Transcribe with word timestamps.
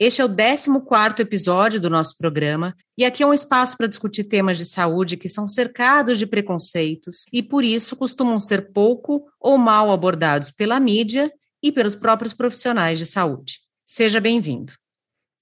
Este 0.00 0.22
é 0.22 0.24
o 0.24 0.28
14 0.28 0.70
episódio 1.18 1.80
do 1.80 1.90
nosso 1.90 2.16
programa, 2.16 2.72
e 2.96 3.04
aqui 3.04 3.24
é 3.24 3.26
um 3.26 3.34
espaço 3.34 3.76
para 3.76 3.88
discutir 3.88 4.22
temas 4.22 4.56
de 4.56 4.64
saúde 4.64 5.16
que 5.16 5.28
são 5.28 5.44
cercados 5.48 6.20
de 6.20 6.26
preconceitos 6.26 7.24
e, 7.32 7.42
por 7.42 7.64
isso, 7.64 7.96
costumam 7.96 8.38
ser 8.38 8.72
pouco 8.72 9.26
ou 9.40 9.58
mal 9.58 9.90
abordados 9.90 10.52
pela 10.52 10.78
mídia 10.78 11.32
e 11.60 11.72
pelos 11.72 11.96
próprios 11.96 12.32
profissionais 12.32 13.00
de 13.00 13.06
saúde. 13.06 13.58
Seja 13.84 14.20
bem-vindo. 14.20 14.72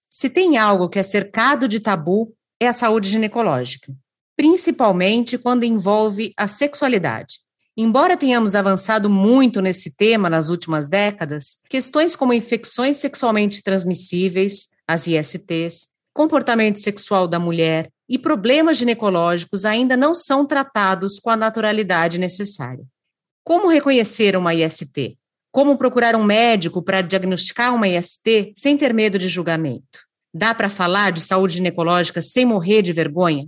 Se 0.09 0.31
tem 0.31 0.57
algo 0.57 0.89
que 0.89 0.99
é 0.99 1.03
cercado 1.03 1.69
de 1.69 1.79
tabu, 1.79 2.35
é 2.59 2.67
a 2.67 2.73
saúde 2.73 3.11
ginecológica, 3.11 3.93
principalmente 4.39 5.37
quando 5.37 5.65
envolve 5.65 6.33
a 6.35 6.49
sexualidade. 6.49 7.41
Embora 7.79 8.17
tenhamos 8.17 8.57
avançado 8.57 9.11
muito 9.11 9.61
nesse 9.61 9.95
tema 9.95 10.31
nas 10.31 10.49
últimas 10.49 10.89
décadas, 10.89 11.59
questões 11.69 12.17
como 12.17 12.33
infecções 12.33 12.97
sexualmente 12.97 13.63
transmissíveis, 13.63 14.69
as 14.89 15.07
ISTs, 15.07 15.89
comportamento 16.15 16.81
sexual 16.81 17.29
da 17.29 17.39
mulher 17.39 17.91
e 18.09 18.19
problemas 18.19 18.79
ginecológicos 18.79 19.67
ainda 19.67 19.95
não 19.95 20.15
são 20.15 20.47
tratados 20.47 21.19
com 21.19 21.29
a 21.29 21.37
naturalidade 21.37 22.19
necessária. 22.19 22.85
Como 23.45 23.69
reconhecer 23.69 24.37
uma 24.37 24.55
IST? 24.55 25.19
Como 25.53 25.77
procurar 25.77 26.17
um 26.17 26.25
médico 26.25 26.83
para 26.83 27.03
diagnosticar 27.03 27.75
uma 27.75 27.87
IST 27.87 28.53
sem 28.57 28.79
ter 28.79 28.95
medo 28.95 29.19
de 29.19 29.29
julgamento? 29.29 30.07
Dá 30.35 30.55
para 30.55 30.71
falar 30.71 31.13
de 31.13 31.21
saúde 31.21 31.57
ginecológica 31.57 32.23
sem 32.23 32.47
morrer 32.47 32.81
de 32.81 32.95
vergonha? 32.95 33.47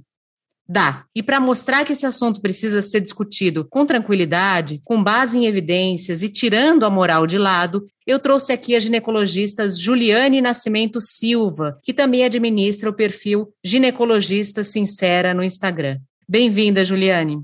Dá. 0.71 1.05
E 1.15 1.23
para 1.23 1.41
mostrar 1.41 1.83
que 1.85 1.95
esse 1.95 2.05
assunto 2.05 2.43
precisa 2.43 2.83
ser 2.83 3.01
discutido 3.01 3.67
com 3.71 3.87
tranquilidade, 3.87 4.83
com 4.85 5.03
base 5.03 5.39
em 5.39 5.47
evidências 5.47 6.23
e 6.23 6.29
tirando 6.29 6.85
a 6.85 6.91
moral 6.91 7.27
de 7.27 7.39
lado, 7.39 7.83
eu 8.07 8.19
trouxe 8.19 8.53
aqui 8.53 8.77
a 8.77 8.79
ginecologista 8.79 9.67
Juliane 9.67 10.43
Nascimento 10.43 11.01
Silva, 11.01 11.79
que 11.83 11.95
também 11.95 12.23
administra 12.23 12.91
o 12.91 12.93
perfil 12.93 13.49
Ginecologista 13.65 14.63
Sincera 14.63 15.33
no 15.33 15.43
Instagram. 15.43 15.99
Bem-vinda, 16.29 16.85
Juliane. 16.85 17.39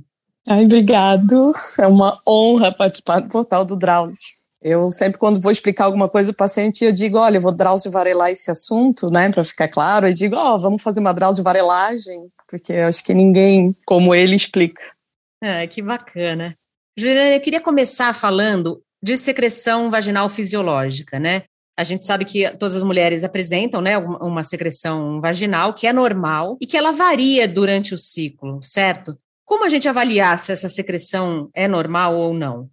Ai, 0.46 0.66
obrigado. 0.66 1.54
É 1.78 1.86
uma 1.86 2.20
honra 2.28 2.70
participar 2.70 3.20
do 3.20 3.28
portal 3.30 3.64
do 3.64 3.74
Drauzio. 3.74 4.44
Eu 4.60 4.88
sempre, 4.88 5.18
quando 5.18 5.40
vou 5.40 5.52
explicar 5.52 5.84
alguma 5.84 6.08
coisa 6.08 6.30
ao 6.30 6.34
paciente, 6.34 6.84
eu 6.84 6.90
digo, 6.90 7.18
olha, 7.18 7.36
eu 7.36 7.40
vou 7.40 7.52
Drauzio 7.52 7.90
varelar 7.90 8.30
esse 8.30 8.50
assunto, 8.50 9.10
né, 9.10 9.30
para 9.30 9.44
ficar 9.44 9.68
claro. 9.68 10.06
Eu 10.08 10.14
digo, 10.14 10.36
ó, 10.36 10.54
oh, 10.54 10.58
vamos 10.58 10.82
fazer 10.82 11.00
uma 11.00 11.12
Drauzio 11.12 11.44
varelagem, 11.44 12.28
porque 12.48 12.72
eu 12.72 12.86
acho 12.86 13.04
que 13.04 13.14
ninguém 13.14 13.74
como 13.84 14.14
ele 14.14 14.34
explica. 14.34 14.82
Ah, 15.42 15.66
que 15.66 15.82
bacana. 15.82 16.56
Juliana, 16.96 17.34
eu 17.36 17.40
queria 17.40 17.60
começar 17.60 18.14
falando 18.14 18.82
de 19.02 19.16
secreção 19.16 19.90
vaginal 19.90 20.28
fisiológica, 20.28 21.18
né? 21.18 21.42
A 21.76 21.82
gente 21.82 22.06
sabe 22.06 22.24
que 22.24 22.48
todas 22.52 22.76
as 22.76 22.82
mulheres 22.82 23.24
apresentam, 23.24 23.80
né, 23.80 23.98
uma 23.98 24.44
secreção 24.44 25.20
vaginal 25.20 25.74
que 25.74 25.88
é 25.88 25.92
normal 25.92 26.56
e 26.60 26.66
que 26.66 26.76
ela 26.76 26.92
varia 26.92 27.48
durante 27.48 27.92
o 27.92 27.98
ciclo, 27.98 28.62
certo? 28.62 29.18
Como 29.44 29.64
a 29.64 29.68
gente 29.68 29.88
avaliar 29.88 30.38
se 30.38 30.52
essa 30.52 30.68
secreção 30.68 31.50
é 31.52 31.66
normal 31.66 32.16
ou 32.16 32.32
não? 32.32 32.70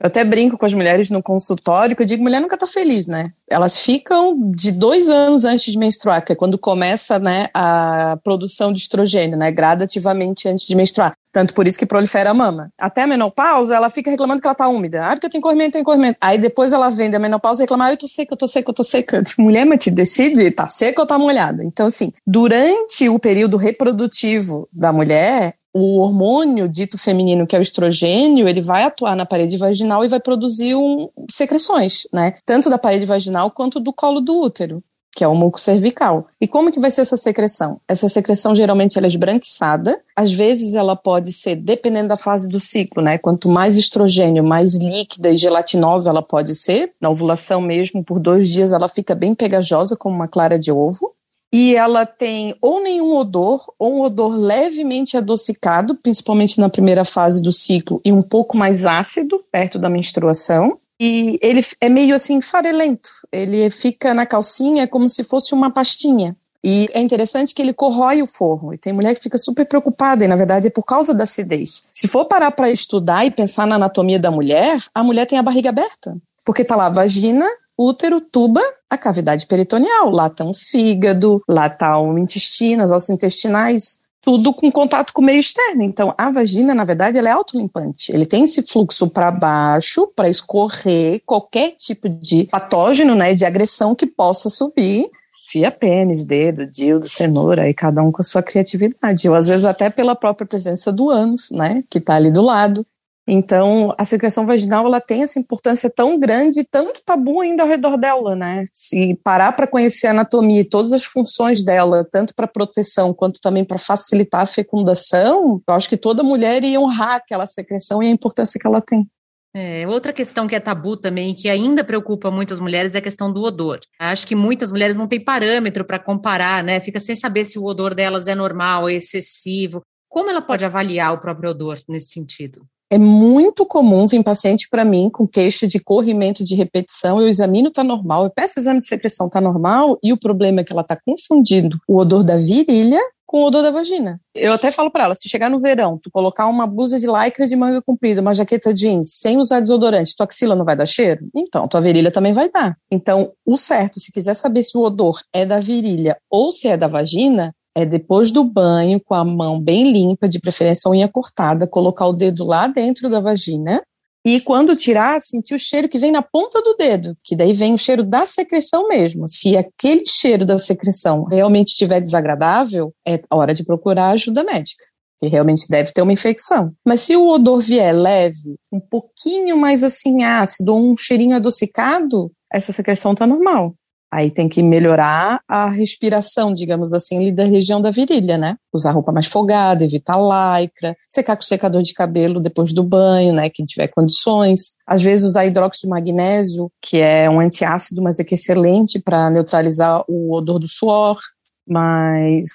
Eu 0.00 0.06
até 0.06 0.24
brinco 0.24 0.56
com 0.56 0.64
as 0.64 0.72
mulheres 0.72 1.10
no 1.10 1.22
consultório, 1.22 1.94
que 1.94 2.02
eu 2.02 2.06
digo, 2.06 2.22
mulher 2.22 2.40
nunca 2.40 2.54
está 2.56 2.66
feliz, 2.66 3.06
né? 3.06 3.32
Elas 3.46 3.78
ficam 3.80 4.50
de 4.50 4.72
dois 4.72 5.10
anos 5.10 5.44
antes 5.44 5.70
de 5.70 5.78
menstruar, 5.78 6.24
que 6.24 6.32
é 6.32 6.36
quando 6.36 6.56
começa 6.56 7.18
né, 7.18 7.48
a 7.52 8.18
produção 8.24 8.72
de 8.72 8.80
estrogênio, 8.80 9.36
né? 9.36 9.50
Gradativamente 9.50 10.48
antes 10.48 10.66
de 10.66 10.74
menstruar. 10.74 11.12
Tanto 11.30 11.52
por 11.52 11.68
isso 11.68 11.78
que 11.78 11.84
prolifera 11.84 12.30
a 12.30 12.34
mama. 12.34 12.70
Até 12.78 13.02
a 13.02 13.06
menopausa, 13.06 13.76
ela 13.76 13.90
fica 13.90 14.10
reclamando 14.10 14.40
que 14.40 14.46
ela 14.46 14.54
tá 14.54 14.66
úmida. 14.68 15.04
Ah, 15.04 15.10
porque 15.10 15.26
eu 15.26 15.30
tenho 15.30 15.42
corrimento, 15.42 15.72
tenho 15.72 15.84
corrimento. 15.84 16.16
Aí 16.20 16.38
depois 16.38 16.72
ela 16.72 16.88
vem 16.88 17.10
da 17.10 17.18
menopausa 17.18 17.62
e 17.62 17.64
reclama, 17.64 17.84
ah, 17.84 17.92
eu 17.92 17.96
tô 17.98 18.06
seca, 18.06 18.32
eu 18.32 18.38
tô 18.38 18.48
seca, 18.48 18.70
eu 18.70 18.74
tô 18.74 18.82
seca. 18.82 19.22
Mulher, 19.38 19.66
mas 19.66 19.84
te 19.84 19.90
decide, 19.90 20.50
tá 20.50 20.66
seca 20.66 21.02
ou 21.02 21.06
tá 21.06 21.18
molhada? 21.18 21.62
Então, 21.62 21.86
assim, 21.86 22.10
durante 22.26 23.06
o 23.08 23.18
período 23.18 23.58
reprodutivo 23.58 24.66
da 24.72 24.92
mulher, 24.92 25.54
o 25.72 25.98
hormônio 25.98 26.68
dito 26.68 26.98
feminino, 26.98 27.46
que 27.46 27.54
é 27.54 27.58
o 27.58 27.62
estrogênio, 27.62 28.48
ele 28.48 28.60
vai 28.60 28.82
atuar 28.82 29.14
na 29.14 29.26
parede 29.26 29.56
vaginal 29.56 30.04
e 30.04 30.08
vai 30.08 30.20
produzir 30.20 30.74
um, 30.74 31.08
secreções, 31.30 32.08
né? 32.12 32.34
Tanto 32.44 32.68
da 32.68 32.78
parede 32.78 33.06
vaginal 33.06 33.50
quanto 33.50 33.78
do 33.78 33.92
colo 33.92 34.20
do 34.20 34.40
útero, 34.40 34.82
que 35.14 35.22
é 35.22 35.28
o 35.28 35.34
muco 35.34 35.60
cervical. 35.60 36.26
E 36.40 36.48
como 36.48 36.72
que 36.72 36.80
vai 36.80 36.90
ser 36.90 37.02
essa 37.02 37.16
secreção? 37.16 37.80
Essa 37.86 38.08
secreção 38.08 38.54
geralmente 38.54 38.98
ela 38.98 39.06
é 39.06 39.08
esbranquiçada, 39.08 40.00
às 40.16 40.32
vezes 40.32 40.74
ela 40.74 40.96
pode 40.96 41.32
ser, 41.32 41.56
dependendo 41.56 42.08
da 42.08 42.16
fase 42.16 42.48
do 42.48 42.58
ciclo, 42.58 43.02
né? 43.02 43.16
Quanto 43.16 43.48
mais 43.48 43.76
estrogênio, 43.76 44.42
mais 44.42 44.74
líquida 44.74 45.30
e 45.30 45.36
gelatinosa 45.36 46.10
ela 46.10 46.22
pode 46.22 46.54
ser. 46.54 46.92
Na 47.00 47.10
ovulação 47.10 47.60
mesmo, 47.60 48.04
por 48.04 48.18
dois 48.18 48.48
dias 48.48 48.72
ela 48.72 48.88
fica 48.88 49.14
bem 49.14 49.34
pegajosa, 49.36 49.96
como 49.96 50.16
uma 50.16 50.28
clara 50.28 50.58
de 50.58 50.72
ovo 50.72 51.14
e 51.52 51.74
ela 51.74 52.06
tem 52.06 52.54
ou 52.60 52.82
nenhum 52.82 53.16
odor, 53.16 53.72
ou 53.78 53.96
um 53.96 54.02
odor 54.02 54.34
levemente 54.36 55.16
adocicado, 55.16 55.96
principalmente 55.96 56.60
na 56.60 56.68
primeira 56.68 57.04
fase 57.04 57.42
do 57.42 57.52
ciclo, 57.52 58.00
e 58.04 58.12
um 58.12 58.22
pouco 58.22 58.56
mais 58.56 58.86
ácido, 58.86 59.42
perto 59.50 59.78
da 59.78 59.88
menstruação. 59.88 60.78
E 60.98 61.38
ele 61.42 61.60
é 61.80 61.88
meio 61.88 62.14
assim 62.14 62.40
farelento, 62.40 63.10
ele 63.32 63.70
fica 63.70 64.12
na 64.12 64.26
calcinha 64.26 64.86
como 64.86 65.08
se 65.08 65.24
fosse 65.24 65.54
uma 65.54 65.70
pastinha. 65.70 66.36
E 66.62 66.88
é 66.92 67.00
interessante 67.00 67.54
que 67.54 67.62
ele 67.62 67.72
corrói 67.72 68.20
o 68.20 68.26
forro. 68.26 68.74
E 68.74 68.78
tem 68.78 68.92
mulher 68.92 69.14
que 69.14 69.22
fica 69.22 69.38
super 69.38 69.64
preocupada, 69.64 70.24
e 70.24 70.28
na 70.28 70.36
verdade 70.36 70.66
é 70.66 70.70
por 70.70 70.82
causa 70.82 71.14
da 71.14 71.24
acidez. 71.24 71.84
Se 71.90 72.06
for 72.06 72.26
parar 72.26 72.50
para 72.50 72.70
estudar 72.70 73.24
e 73.24 73.30
pensar 73.30 73.66
na 73.66 73.76
anatomia 73.76 74.18
da 74.18 74.30
mulher, 74.30 74.78
a 74.94 75.02
mulher 75.02 75.26
tem 75.26 75.38
a 75.38 75.42
barriga 75.42 75.70
aberta. 75.70 76.16
Porque 76.44 76.64
tá 76.64 76.76
lá 76.76 76.90
vagina, 76.90 77.46
útero, 77.78 78.20
tuba, 78.20 78.62
a 78.90 78.98
cavidade 78.98 79.46
peritoneal. 79.46 80.10
Lá 80.10 80.26
está 80.26 80.44
o 80.44 80.52
fígado, 80.52 81.42
lá 81.48 81.68
está 81.68 81.98
o 81.98 82.18
intestino, 82.18 82.82
as 82.82 82.90
ossos 82.90 83.10
intestinais, 83.10 84.00
tudo 84.20 84.52
com 84.52 84.70
contato 84.70 85.12
com 85.12 85.22
o 85.22 85.24
meio 85.24 85.38
externo. 85.38 85.82
Então, 85.82 86.12
a 86.18 86.30
vagina, 86.30 86.74
na 86.74 86.84
verdade, 86.84 87.16
ela 87.16 87.28
é 87.28 87.32
autolimpante. 87.32 88.12
Ele 88.12 88.26
tem 88.26 88.44
esse 88.44 88.62
fluxo 88.62 89.08
para 89.08 89.30
baixo 89.30 90.06
para 90.14 90.28
escorrer 90.28 91.22
qualquer 91.24 91.70
tipo 91.72 92.08
de 92.08 92.44
patógeno, 92.44 93.14
né, 93.14 93.32
de 93.32 93.46
agressão 93.46 93.94
que 93.94 94.06
possa 94.06 94.50
subir 94.50 95.08
fia 95.50 95.70
pênis, 95.70 96.22
dedo, 96.22 96.64
dildo, 96.64 97.08
cenoura, 97.08 97.68
e 97.68 97.74
cada 97.74 98.02
um 98.02 98.12
com 98.12 98.22
a 98.22 98.24
sua 98.24 98.42
criatividade. 98.42 99.28
Ou 99.28 99.34
às 99.34 99.48
vezes 99.48 99.64
até 99.64 99.90
pela 99.90 100.14
própria 100.14 100.46
presença 100.46 100.92
do 100.92 101.10
ânus, 101.10 101.50
né, 101.50 101.82
que 101.90 101.98
está 101.98 102.14
ali 102.14 102.30
do 102.30 102.40
lado. 102.40 102.86
Então, 103.32 103.94
a 103.96 104.04
secreção 104.04 104.44
vaginal 104.44 104.84
ela 104.84 105.00
tem 105.00 105.22
essa 105.22 105.38
importância 105.38 105.88
tão 105.88 106.18
grande, 106.18 106.64
tanto 106.64 107.00
tabu 107.06 107.40
ainda 107.40 107.62
ao 107.62 107.68
redor 107.68 107.96
dela, 107.96 108.34
né? 108.34 108.64
Se 108.72 109.16
parar 109.22 109.52
para 109.52 109.68
conhecer 109.68 110.08
a 110.08 110.10
anatomia 110.10 110.62
e 110.62 110.68
todas 110.68 110.92
as 110.92 111.04
funções 111.04 111.62
dela, 111.62 112.04
tanto 112.10 112.34
para 112.34 112.48
proteção 112.48 113.14
quanto 113.14 113.38
também 113.40 113.64
para 113.64 113.78
facilitar 113.78 114.40
a 114.40 114.46
fecundação, 114.46 115.62
eu 115.64 115.74
acho 115.74 115.88
que 115.88 115.96
toda 115.96 116.24
mulher 116.24 116.64
ia 116.64 116.80
honrar 116.80 117.14
aquela 117.14 117.46
secreção 117.46 118.02
e 118.02 118.08
a 118.08 118.10
importância 118.10 118.58
que 118.60 118.66
ela 118.66 118.80
tem. 118.80 119.06
É, 119.54 119.86
outra 119.86 120.12
questão 120.12 120.48
que 120.48 120.56
é 120.56 120.60
tabu 120.60 120.96
também, 120.96 121.32
que 121.32 121.48
ainda 121.48 121.84
preocupa 121.84 122.32
muitas 122.32 122.58
mulheres, 122.58 122.96
é 122.96 122.98
a 122.98 123.02
questão 123.02 123.32
do 123.32 123.42
odor. 123.42 123.78
Acho 124.00 124.26
que 124.26 124.34
muitas 124.34 124.72
mulheres 124.72 124.96
não 124.96 125.06
têm 125.06 125.22
parâmetro 125.22 125.84
para 125.84 126.00
comparar, 126.00 126.64
né? 126.64 126.80
Fica 126.80 126.98
sem 126.98 127.14
saber 127.14 127.44
se 127.44 127.60
o 127.60 127.64
odor 127.64 127.94
delas 127.94 128.26
é 128.26 128.34
normal, 128.34 128.88
é 128.88 128.94
excessivo. 128.94 129.82
Como 130.08 130.28
ela 130.28 130.42
pode 130.42 130.64
avaliar 130.64 131.14
o 131.14 131.20
próprio 131.20 131.50
odor 131.50 131.78
nesse 131.88 132.10
sentido? 132.10 132.66
É 132.92 132.98
muito 132.98 133.64
comum 133.64 134.04
vir 134.06 134.22
paciente 134.24 134.66
para 134.68 134.84
mim 134.84 135.08
com 135.08 135.26
queixa 135.26 135.66
de 135.66 135.78
corrimento 135.78 136.44
de 136.44 136.56
repetição, 136.56 137.20
eu 137.20 137.28
examino 137.28 137.70
tá 137.70 137.84
normal, 137.84 138.24
eu 138.24 138.30
peço 138.30 138.58
exame 138.58 138.80
de 138.80 138.88
secreção 138.88 139.28
tá 139.28 139.40
normal 139.40 139.96
e 140.02 140.12
o 140.12 140.18
problema 140.18 140.60
é 140.60 140.64
que 140.64 140.72
ela 140.72 140.82
tá 140.82 140.98
confundindo 141.06 141.78
o 141.86 141.96
odor 141.96 142.24
da 142.24 142.36
virilha 142.36 143.00
com 143.30 143.42
o 143.42 143.46
odor 143.46 143.62
da 143.62 143.70
vagina. 143.70 144.20
Eu 144.34 144.52
até 144.52 144.72
falo 144.72 144.90
para 144.90 145.04
ela, 145.04 145.14
se 145.14 145.28
chegar 145.28 145.48
no 145.48 145.60
verão, 145.60 145.96
tu 146.02 146.10
colocar 146.10 146.48
uma 146.48 146.66
blusa 146.66 146.98
de 146.98 147.06
lycra 147.06 147.46
de 147.46 147.54
manga 147.54 147.80
comprida, 147.80 148.20
uma 148.20 148.34
jaqueta 148.34 148.74
jeans, 148.74 149.18
sem 149.20 149.38
usar 149.38 149.60
desodorante, 149.60 150.16
tua 150.16 150.26
axila 150.26 150.56
não 150.56 150.64
vai 150.64 150.74
dar 150.74 150.84
cheiro? 150.84 151.28
Então, 151.32 151.68
tua 151.68 151.80
virilha 151.80 152.10
também 152.10 152.32
vai 152.32 152.50
dar. 152.50 152.76
Então, 152.90 153.32
o 153.46 153.56
certo, 153.56 154.00
se 154.00 154.10
quiser 154.10 154.34
saber 154.34 154.64
se 154.64 154.76
o 154.76 154.80
odor 154.80 155.20
é 155.32 155.46
da 155.46 155.60
virilha 155.60 156.18
ou 156.28 156.50
se 156.50 156.66
é 156.66 156.76
da 156.76 156.88
vagina, 156.88 157.54
é 157.76 157.86
depois 157.86 158.30
do 158.30 158.44
banho, 158.44 159.00
com 159.00 159.14
a 159.14 159.24
mão 159.24 159.60
bem 159.60 159.92
limpa, 159.92 160.28
de 160.28 160.40
preferência 160.40 160.90
unha 160.90 161.08
cortada, 161.08 161.66
colocar 161.66 162.06
o 162.06 162.12
dedo 162.12 162.44
lá 162.44 162.66
dentro 162.66 163.08
da 163.08 163.20
vagina 163.20 163.82
e 164.24 164.38
quando 164.40 164.76
tirar, 164.76 165.20
sentir 165.20 165.54
o 165.54 165.58
cheiro 165.58 165.88
que 165.88 165.98
vem 165.98 166.12
na 166.12 166.20
ponta 166.20 166.60
do 166.60 166.74
dedo, 166.74 167.16
que 167.24 167.34
daí 167.34 167.54
vem 167.54 167.72
o 167.72 167.78
cheiro 167.78 168.04
da 168.04 168.26
secreção 168.26 168.86
mesmo. 168.86 169.26
Se 169.26 169.56
aquele 169.56 170.04
cheiro 170.06 170.44
da 170.44 170.58
secreção 170.58 171.24
realmente 171.24 171.68
estiver 171.68 172.00
desagradável, 172.00 172.92
é 173.06 173.20
hora 173.30 173.54
de 173.54 173.64
procurar 173.64 174.10
ajuda 174.10 174.44
médica. 174.44 174.84
que 175.18 175.26
realmente 175.26 175.68
deve 175.68 175.92
ter 175.92 176.00
uma 176.00 176.14
infecção. 176.14 176.72
Mas 176.82 177.02
se 177.02 177.14
o 177.14 177.28
odor 177.28 177.60
vier 177.60 177.94
leve, 177.94 178.56
um 178.72 178.80
pouquinho 178.80 179.54
mais 179.54 179.84
assim 179.84 180.24
ácido, 180.24 180.72
ou 180.72 180.92
um 180.92 180.96
cheirinho 180.96 181.36
adocicado, 181.36 182.32
essa 182.50 182.72
secreção 182.72 183.12
está 183.12 183.26
normal. 183.26 183.74
Aí 184.12 184.30
tem 184.30 184.48
que 184.48 184.60
melhorar 184.62 185.40
a 185.46 185.70
respiração, 185.70 186.52
digamos 186.52 186.92
assim, 186.92 187.32
da 187.32 187.44
região 187.44 187.80
da 187.80 187.92
virilha, 187.92 188.36
né? 188.36 188.56
Usar 188.72 188.90
roupa 188.90 189.12
mais 189.12 189.26
folgada, 189.26 189.84
evitar 189.84 190.16
lycra, 190.18 190.96
secar 191.08 191.36
com 191.36 191.42
secador 191.42 191.82
de 191.82 191.94
cabelo 191.94 192.40
depois 192.40 192.72
do 192.72 192.82
banho, 192.82 193.32
né? 193.32 193.48
Quem 193.48 193.64
tiver 193.64 193.86
condições. 193.88 194.72
Às 194.84 195.00
vezes 195.00 195.30
usar 195.30 195.46
hidróxido 195.46 195.86
de 195.86 195.90
magnésio, 195.90 196.70
que 196.82 196.98
é 196.98 197.30
um 197.30 197.38
antiácido, 197.38 198.02
mas 198.02 198.18
é 198.18 198.24
que 198.24 198.34
é 198.34 198.36
excelente 198.36 198.98
para 198.98 199.30
neutralizar 199.30 200.02
o 200.08 200.34
odor 200.34 200.58
do 200.58 200.66
suor. 200.66 201.18
Mas 201.66 202.48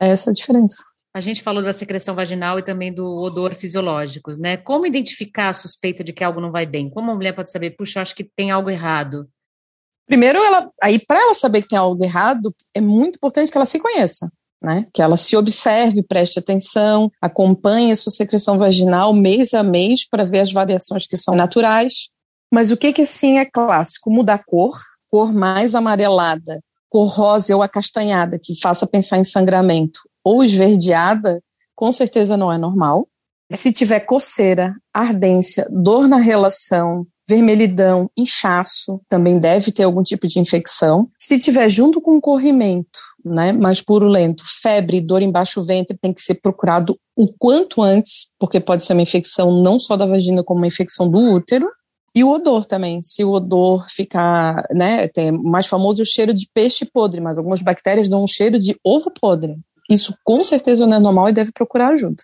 é 0.00 0.08
essa 0.08 0.30
a 0.30 0.32
diferença. 0.32 0.82
A 1.14 1.20
gente 1.20 1.42
falou 1.42 1.62
da 1.62 1.72
secreção 1.72 2.14
vaginal 2.14 2.58
e 2.58 2.62
também 2.62 2.92
do 2.92 3.06
odor 3.06 3.54
fisiológicos, 3.54 4.38
né? 4.38 4.56
Como 4.56 4.86
identificar 4.86 5.48
a 5.48 5.54
suspeita 5.54 6.04
de 6.04 6.12
que 6.12 6.22
algo 6.22 6.40
não 6.40 6.52
vai 6.52 6.66
bem? 6.66 6.90
Como 6.90 7.10
a 7.10 7.14
mulher 7.14 7.32
pode 7.32 7.50
saber, 7.50 7.70
puxa, 7.70 8.02
acho 8.02 8.14
que 8.14 8.24
tem 8.24 8.50
algo 8.50 8.68
errado? 8.68 9.26
Primeiro, 10.06 10.38
ela, 10.38 10.70
aí 10.82 10.98
para 10.98 11.20
ela 11.20 11.34
saber 11.34 11.62
que 11.62 11.68
tem 11.68 11.78
algo 11.78 12.02
errado, 12.02 12.54
é 12.74 12.80
muito 12.80 13.16
importante 13.16 13.50
que 13.50 13.58
ela 13.58 13.66
se 13.66 13.80
conheça. 13.80 14.30
Né? 14.62 14.86
Que 14.94 15.02
ela 15.02 15.16
se 15.16 15.36
observe, 15.36 16.02
preste 16.02 16.38
atenção, 16.38 17.10
acompanhe 17.20 17.92
a 17.92 17.96
sua 17.96 18.12
secreção 18.12 18.56
vaginal 18.56 19.12
mês 19.12 19.52
a 19.52 19.62
mês 19.62 20.08
para 20.08 20.24
ver 20.24 20.40
as 20.40 20.52
variações 20.52 21.06
que 21.06 21.16
são 21.16 21.34
naturais. 21.34 22.08
Mas 22.52 22.70
o 22.70 22.76
que 22.76 22.92
que 22.92 23.04
sim 23.04 23.38
é 23.38 23.44
clássico? 23.44 24.10
Mudar 24.10 24.34
a 24.34 24.42
cor, 24.42 24.78
cor 25.10 25.32
mais 25.32 25.74
amarelada, 25.74 26.60
cor 26.88 27.06
rosa 27.08 27.54
ou 27.54 27.62
acastanhada, 27.62 28.38
que 28.42 28.58
faça 28.60 28.86
pensar 28.86 29.18
em 29.18 29.24
sangramento, 29.24 30.00
ou 30.24 30.42
esverdeada, 30.42 31.42
com 31.74 31.92
certeza 31.92 32.36
não 32.36 32.50
é 32.50 32.56
normal. 32.56 33.06
Se 33.52 33.72
tiver 33.72 34.00
coceira, 34.00 34.74
ardência, 34.92 35.68
dor 35.70 36.08
na 36.08 36.16
relação, 36.16 37.06
vermelhidão, 37.28 38.10
inchaço, 38.16 39.00
também 39.08 39.38
deve 39.38 39.72
ter 39.72 39.84
algum 39.84 40.02
tipo 40.02 40.26
de 40.26 40.38
infecção. 40.38 41.08
Se 41.18 41.38
tiver 41.38 41.68
junto 41.68 42.00
com 42.00 42.20
corrimento, 42.20 42.98
né, 43.24 43.52
mais 43.52 43.80
purulento, 43.80 44.44
febre, 44.62 45.00
dor 45.00 45.22
embaixo 45.22 45.60
do 45.60 45.66
ventre, 45.66 45.98
tem 46.00 46.12
que 46.12 46.22
ser 46.22 46.36
procurado 46.36 46.98
o 47.16 47.28
quanto 47.38 47.82
antes, 47.82 48.28
porque 48.38 48.60
pode 48.60 48.84
ser 48.84 48.92
uma 48.92 49.02
infecção 49.02 49.62
não 49.62 49.78
só 49.78 49.96
da 49.96 50.06
vagina, 50.06 50.44
como 50.44 50.60
uma 50.60 50.66
infecção 50.66 51.08
do 51.10 51.18
útero. 51.18 51.68
E 52.14 52.24
o 52.24 52.30
odor 52.30 52.64
também, 52.64 53.02
se 53.02 53.22
o 53.24 53.32
odor 53.32 53.86
ficar, 53.90 54.66
né, 54.72 55.06
tem 55.08 55.30
mais 55.30 55.66
famoso 55.66 56.02
o 56.02 56.06
cheiro 56.06 56.32
de 56.32 56.48
peixe 56.54 56.86
podre, 56.86 57.20
mas 57.20 57.36
algumas 57.36 57.60
bactérias 57.60 58.08
dão 58.08 58.24
um 58.24 58.26
cheiro 58.26 58.58
de 58.58 58.78
ovo 58.82 59.10
podre. 59.10 59.58
Isso 59.90 60.14
com 60.24 60.42
certeza 60.42 60.86
não 60.86 60.96
é 60.96 61.00
normal 61.00 61.28
e 61.28 61.32
deve 61.32 61.52
procurar 61.52 61.88
ajuda. 61.88 62.22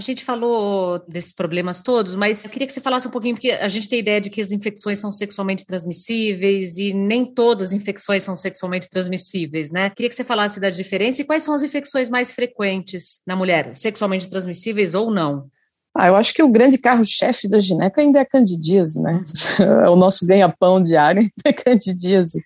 A 0.00 0.02
gente 0.02 0.24
falou 0.24 0.98
desses 1.06 1.30
problemas 1.30 1.82
todos, 1.82 2.14
mas 2.14 2.42
eu 2.42 2.50
queria 2.50 2.66
que 2.66 2.72
você 2.72 2.80
falasse 2.80 3.06
um 3.06 3.10
pouquinho, 3.10 3.34
porque 3.34 3.50
a 3.50 3.68
gente 3.68 3.86
tem 3.86 3.98
ideia 3.98 4.18
de 4.18 4.30
que 4.30 4.40
as 4.40 4.50
infecções 4.50 4.98
são 4.98 5.12
sexualmente 5.12 5.66
transmissíveis 5.66 6.78
e 6.78 6.94
nem 6.94 7.26
todas 7.26 7.68
as 7.68 7.72
infecções 7.74 8.22
são 8.22 8.34
sexualmente 8.34 8.88
transmissíveis, 8.88 9.70
né? 9.70 9.90
Queria 9.90 10.08
que 10.08 10.14
você 10.14 10.24
falasse 10.24 10.58
da 10.58 10.70
diferença 10.70 11.20
e 11.20 11.24
quais 11.26 11.42
são 11.42 11.54
as 11.54 11.62
infecções 11.62 12.08
mais 12.08 12.32
frequentes 12.32 13.20
na 13.26 13.36
mulher, 13.36 13.74
sexualmente 13.74 14.30
transmissíveis 14.30 14.94
ou 14.94 15.10
não. 15.10 15.50
Ah, 15.96 16.06
eu 16.06 16.16
acho 16.16 16.32
que 16.32 16.42
o 16.42 16.48
grande 16.48 16.78
carro-chefe 16.78 17.48
da 17.48 17.58
gineca 17.58 18.00
ainda 18.00 18.20
é 18.20 18.22
a 18.22 18.26
candidíase, 18.26 19.00
né? 19.00 19.22
o 19.90 19.96
nosso 19.96 20.24
ganha-pão 20.24 20.80
diário 20.80 21.28
é 21.44 21.52
candidíase. 21.52 22.42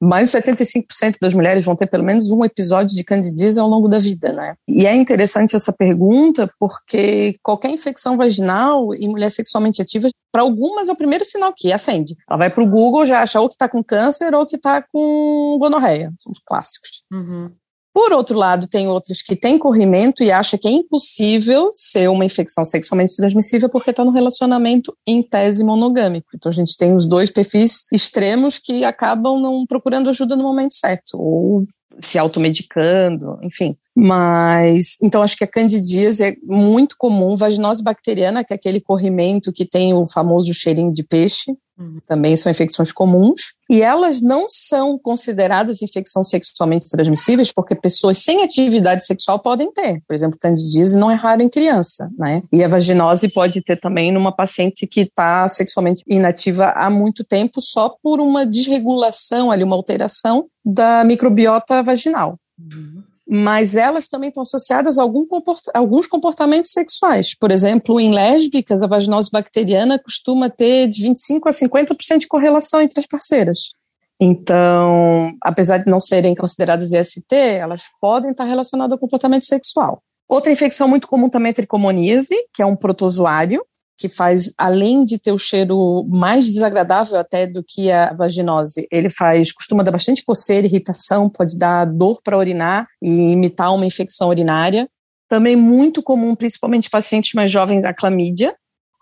Mais 0.00 0.30
de 0.30 0.38
75% 0.38 1.16
das 1.20 1.32
mulheres 1.32 1.64
vão 1.64 1.76
ter 1.76 1.86
pelo 1.86 2.02
menos 2.02 2.30
um 2.30 2.44
episódio 2.44 2.96
de 2.96 3.04
candidíase 3.04 3.58
ao 3.60 3.68
longo 3.68 3.88
da 3.88 3.98
vida, 3.98 4.32
né? 4.32 4.54
E 4.66 4.84
é 4.84 4.94
interessante 4.94 5.54
essa 5.54 5.72
pergunta 5.72 6.50
porque 6.58 7.36
qualquer 7.42 7.70
infecção 7.70 8.16
vaginal 8.16 8.92
em 8.94 9.08
mulher 9.08 9.30
sexualmente 9.30 9.80
ativa, 9.80 10.08
para 10.32 10.42
algumas 10.42 10.88
é 10.88 10.92
o 10.92 10.96
primeiro 10.96 11.24
sinal 11.24 11.52
que 11.56 11.72
acende. 11.72 12.16
Ela 12.28 12.38
vai 12.38 12.50
para 12.50 12.64
o 12.64 12.68
Google, 12.68 13.06
já 13.06 13.22
acha 13.22 13.40
ou 13.40 13.48
que 13.48 13.54
está 13.54 13.68
com 13.68 13.82
câncer 13.82 14.34
ou 14.34 14.46
que 14.46 14.56
está 14.56 14.82
com 14.82 15.56
gonorreia. 15.60 16.12
São 16.18 16.32
clássicos. 16.44 17.04
Uhum. 17.12 17.50
Por 17.98 18.12
outro 18.12 18.38
lado, 18.38 18.68
tem 18.68 18.86
outros 18.86 19.22
que 19.22 19.34
têm 19.34 19.58
corrimento 19.58 20.22
e 20.22 20.30
acham 20.30 20.56
que 20.56 20.68
é 20.68 20.70
impossível 20.70 21.68
ser 21.72 22.08
uma 22.08 22.24
infecção 22.24 22.64
sexualmente 22.64 23.16
transmissível 23.16 23.68
porque 23.68 23.90
está 23.90 24.04
no 24.04 24.12
relacionamento 24.12 24.96
em 25.04 25.20
tese 25.20 25.64
monogâmico. 25.64 26.28
Então 26.32 26.48
a 26.48 26.54
gente 26.54 26.76
tem 26.76 26.94
os 26.94 27.08
dois 27.08 27.28
perfis 27.28 27.86
extremos 27.92 28.60
que 28.60 28.84
acabam 28.84 29.40
não 29.40 29.66
procurando 29.66 30.08
ajuda 30.08 30.36
no 30.36 30.44
momento 30.44 30.74
certo, 30.74 31.20
ou 31.20 31.66
se 32.00 32.16
automedicando, 32.16 33.36
enfim. 33.42 33.76
Mas, 33.96 34.96
então 35.02 35.20
acho 35.20 35.36
que 35.36 35.42
a 35.42 35.50
candidíase 35.50 36.22
é 36.22 36.36
muito 36.44 36.94
comum, 36.96 37.34
vaginose 37.34 37.82
bacteriana, 37.82 38.44
que 38.44 38.52
é 38.52 38.56
aquele 38.56 38.80
corrimento 38.80 39.52
que 39.52 39.66
tem 39.66 39.92
o 39.92 40.06
famoso 40.06 40.54
cheirinho 40.54 40.90
de 40.90 41.02
peixe, 41.02 41.52
Uhum. 41.78 42.00
Também 42.06 42.36
são 42.36 42.50
infecções 42.50 42.90
comuns. 42.90 43.52
E 43.70 43.82
elas 43.82 44.20
não 44.20 44.46
são 44.48 44.98
consideradas 44.98 45.80
infecções 45.82 46.28
sexualmente 46.28 46.90
transmissíveis 46.90 47.52
porque 47.52 47.74
pessoas 47.74 48.18
sem 48.18 48.42
atividade 48.42 49.06
sexual 49.06 49.38
podem 49.38 49.72
ter. 49.72 50.02
Por 50.06 50.14
exemplo, 50.14 50.38
candidíase 50.40 50.96
não 50.96 51.10
é 51.10 51.14
raro 51.14 51.42
em 51.42 51.48
criança, 51.48 52.10
né? 52.18 52.42
E 52.52 52.64
a 52.64 52.68
vaginose 52.68 53.28
pode 53.28 53.62
ter 53.62 53.78
também 53.78 54.12
numa 54.12 54.34
paciente 54.34 54.86
que 54.86 55.02
está 55.02 55.46
sexualmente 55.46 56.02
inativa 56.06 56.72
há 56.76 56.90
muito 56.90 57.22
tempo 57.22 57.60
só 57.60 57.94
por 58.02 58.20
uma 58.20 58.44
desregulação 58.44 59.50
ali, 59.50 59.62
uma 59.62 59.76
alteração 59.76 60.46
da 60.64 61.04
microbiota 61.04 61.82
vaginal. 61.82 62.38
Uhum 62.58 62.97
mas 63.28 63.76
elas 63.76 64.08
também 64.08 64.28
estão 64.28 64.42
associadas 64.42 64.96
a 64.96 65.02
algum 65.02 65.26
alguns 65.74 66.06
comportamentos 66.06 66.72
sexuais. 66.72 67.34
Por 67.34 67.50
exemplo, 67.50 68.00
em 68.00 68.12
lésbicas, 68.12 68.82
a 68.82 68.86
vaginose 68.86 69.30
bacteriana 69.30 69.98
costuma 69.98 70.48
ter 70.48 70.88
de 70.88 71.06
25% 71.06 71.40
a 71.44 71.50
50% 71.50 72.18
de 72.20 72.26
correlação 72.26 72.80
entre 72.80 72.98
as 72.98 73.06
parceiras. 73.06 73.72
Então, 74.18 75.34
apesar 75.42 75.78
de 75.78 75.90
não 75.90 76.00
serem 76.00 76.34
consideradas 76.34 76.92
IST, 76.92 77.34
elas 77.34 77.84
podem 78.00 78.30
estar 78.30 78.44
relacionadas 78.44 78.92
ao 78.92 78.98
comportamento 78.98 79.44
sexual. 79.44 80.02
Outra 80.26 80.50
infecção 80.50 80.88
muito 80.88 81.06
comum 81.06 81.28
também 81.28 81.50
é 81.50 81.52
a 81.52 81.54
tricomoníase, 81.54 82.34
que 82.52 82.62
é 82.62 82.66
um 82.66 82.76
protozoário, 82.76 83.64
que 83.98 84.08
faz, 84.08 84.52
além 84.56 85.04
de 85.04 85.18
ter 85.18 85.32
o 85.32 85.38
cheiro 85.38 86.06
mais 86.08 86.46
desagradável 86.46 87.18
até 87.18 87.46
do 87.46 87.64
que 87.66 87.90
a 87.90 88.14
vaginose, 88.14 88.86
ele 88.92 89.10
faz, 89.10 89.50
costuma 89.52 89.82
dar 89.82 89.90
bastante 89.90 90.24
coceira, 90.24 90.66
irritação, 90.66 91.28
pode 91.28 91.58
dar 91.58 91.84
dor 91.84 92.20
para 92.22 92.38
urinar 92.38 92.86
e 93.02 93.08
imitar 93.08 93.74
uma 93.74 93.84
infecção 93.84 94.28
urinária. 94.28 94.88
Também 95.28 95.56
muito 95.56 96.02
comum, 96.02 96.34
principalmente 96.36 96.88
pacientes 96.88 97.34
mais 97.34 97.50
jovens, 97.50 97.84
a 97.84 97.92
clamídia, 97.92 98.54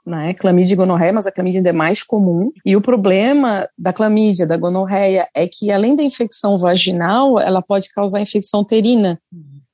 né? 0.06 0.32
Clamídia 0.34 0.74
e 0.74 0.76
gonorreia, 0.76 1.12
mas 1.12 1.26
a 1.26 1.32
clamídia 1.32 1.58
ainda 1.58 1.70
é 1.70 1.72
mais 1.72 2.02
comum. 2.02 2.50
E 2.64 2.76
o 2.76 2.80
problema 2.80 3.68
da 3.76 3.92
clamídia, 3.92 4.46
da 4.46 4.56
gonorreia, 4.56 5.28
é 5.34 5.48
que 5.48 5.70
além 5.70 5.96
da 5.96 6.02
infecção 6.02 6.58
vaginal, 6.58 7.38
ela 7.40 7.60
pode 7.60 7.90
causar 7.90 8.20
infecção 8.20 8.60
uterina. 8.60 9.20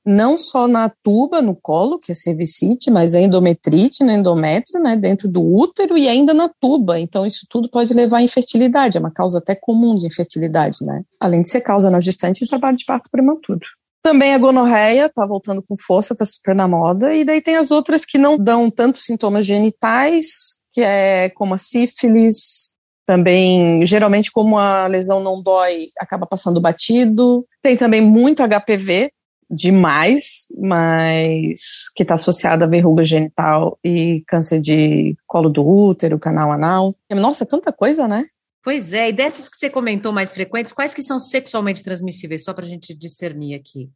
Não 0.05 0.37
só 0.37 0.67
na 0.67 0.91
tuba, 1.01 1.41
no 1.41 1.55
colo, 1.55 1.97
que 1.97 2.11
é 2.11 2.15
cervicite, 2.15 2.91
mas 2.91 3.15
a 3.15 3.21
endometrite 3.21 4.03
no 4.03 4.11
endométrio, 4.11 4.81
né, 4.81 4.95
dentro 4.95 5.27
do 5.27 5.41
útero 5.41 5.97
e 5.97 6.09
ainda 6.09 6.33
na 6.33 6.49
tuba. 6.59 6.99
Então, 6.99 7.25
isso 7.25 7.45
tudo 7.49 7.69
pode 7.69 7.93
levar 7.93 8.17
à 8.17 8.21
infertilidade, 8.21 8.97
é 8.97 8.99
uma 8.99 9.11
causa 9.11 9.39
até 9.39 9.55
comum 9.55 9.95
de 9.95 10.05
infertilidade, 10.05 10.85
né? 10.85 11.03
Além 11.19 11.41
de 11.41 11.49
ser 11.49 11.61
causa 11.61 11.89
na 11.89 12.01
gestante 12.01 12.43
e 12.43 12.47
trabalho 12.47 12.75
de 12.75 12.85
parto 12.85 13.09
prematuro. 13.09 13.61
Também 14.03 14.33
a 14.33 14.37
gonorreia 14.37 15.05
está 15.05 15.25
voltando 15.25 15.63
com 15.63 15.77
força, 15.77 16.13
está 16.13 16.25
super 16.25 16.53
na 16.53 16.67
moda, 16.67 17.15
e 17.15 17.23
daí 17.23 17.41
tem 17.41 17.55
as 17.55 17.71
outras 17.71 18.03
que 18.03 18.17
não 18.17 18.37
dão 18.37 18.69
tantos 18.69 19.05
sintomas 19.05 19.45
genitais, 19.45 20.25
que 20.73 20.81
é 20.81 21.29
como 21.29 21.53
a 21.53 21.57
sífilis, 21.57 22.73
também, 23.05 23.85
geralmente, 23.85 24.31
como 24.31 24.57
a 24.57 24.87
lesão 24.87 25.19
não 25.19 25.41
dói, 25.41 25.87
acaba 25.99 26.25
passando 26.25 26.61
batido. 26.61 27.45
Tem 27.61 27.75
também 27.75 28.01
muito 28.01 28.43
HPV, 28.43 29.11
demais, 29.49 30.47
mas 30.57 31.89
que 31.95 32.03
está 32.03 32.15
associada 32.15 32.65
a 32.65 32.67
verruga 32.67 33.03
genital 33.03 33.77
e 33.83 34.23
câncer 34.27 34.59
de 34.59 35.15
colo 35.27 35.49
do 35.49 35.65
útero, 35.65 36.19
canal 36.19 36.51
anal. 36.51 36.95
Nossa, 37.11 37.43
é 37.43 37.47
tanta 37.47 37.71
coisa, 37.71 38.07
né? 38.07 38.25
Pois 38.63 38.93
é, 38.93 39.09
e 39.09 39.13
dessas 39.13 39.49
que 39.49 39.57
você 39.57 39.69
comentou 39.69 40.13
mais 40.13 40.33
frequentes, 40.33 40.71
quais 40.71 40.93
que 40.93 41.03
são 41.03 41.19
sexualmente 41.19 41.83
transmissíveis, 41.83 42.45
só 42.45 42.53
para 42.53 42.65
a 42.65 42.69
gente 42.69 42.95
discernir 42.95 43.55
aqui? 43.55 43.89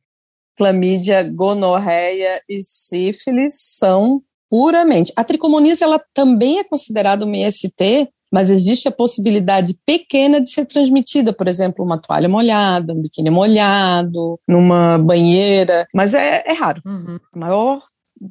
Clamídia, 0.58 1.24
gonorreia 1.24 2.42
e 2.50 2.62
sífilis 2.62 3.54
são 3.78 4.22
puramente. 4.50 5.14
A 5.16 5.24
tricomoníase, 5.24 5.84
ela 5.84 6.04
também 6.14 6.60
é 6.60 6.64
considerada 6.64 7.26
uma 7.26 7.38
IST, 7.38 8.10
mas 8.32 8.50
existe 8.50 8.88
a 8.88 8.92
possibilidade 8.92 9.76
pequena 9.86 10.40
de 10.40 10.50
ser 10.50 10.66
transmitida, 10.66 11.34
por 11.34 11.48
exemplo, 11.48 11.84
uma 11.84 11.98
toalha 11.98 12.28
molhada, 12.28 12.94
um 12.94 13.02
biquíni 13.02 13.30
molhado, 13.30 14.40
numa 14.48 14.98
banheira, 14.98 15.88
mas 15.94 16.14
é, 16.14 16.44
é 16.46 16.54
raro. 16.54 16.82
Uhum. 16.86 17.20
A 17.34 17.40
maior 17.40 17.82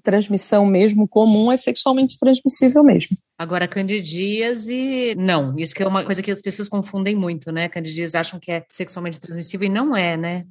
transmissão 0.02 0.66
mesmo 0.66 1.06
comum 1.06 1.50
é 1.50 1.56
sexualmente 1.56 2.18
transmissível 2.18 2.82
mesmo. 2.82 3.16
Agora, 3.38 3.68
candidíase, 3.68 5.14
não. 5.16 5.56
Isso 5.58 5.74
que 5.74 5.82
é 5.82 5.86
uma 5.86 6.04
coisa 6.04 6.22
que 6.22 6.30
as 6.30 6.40
pessoas 6.40 6.68
confundem 6.68 7.14
muito, 7.14 7.52
né? 7.52 7.68
Candidíase 7.68 8.16
acham 8.16 8.40
que 8.40 8.50
é 8.50 8.64
sexualmente 8.70 9.20
transmissível 9.20 9.66
e 9.66 9.70
não 9.70 9.94
é, 9.94 10.16
né? 10.16 10.44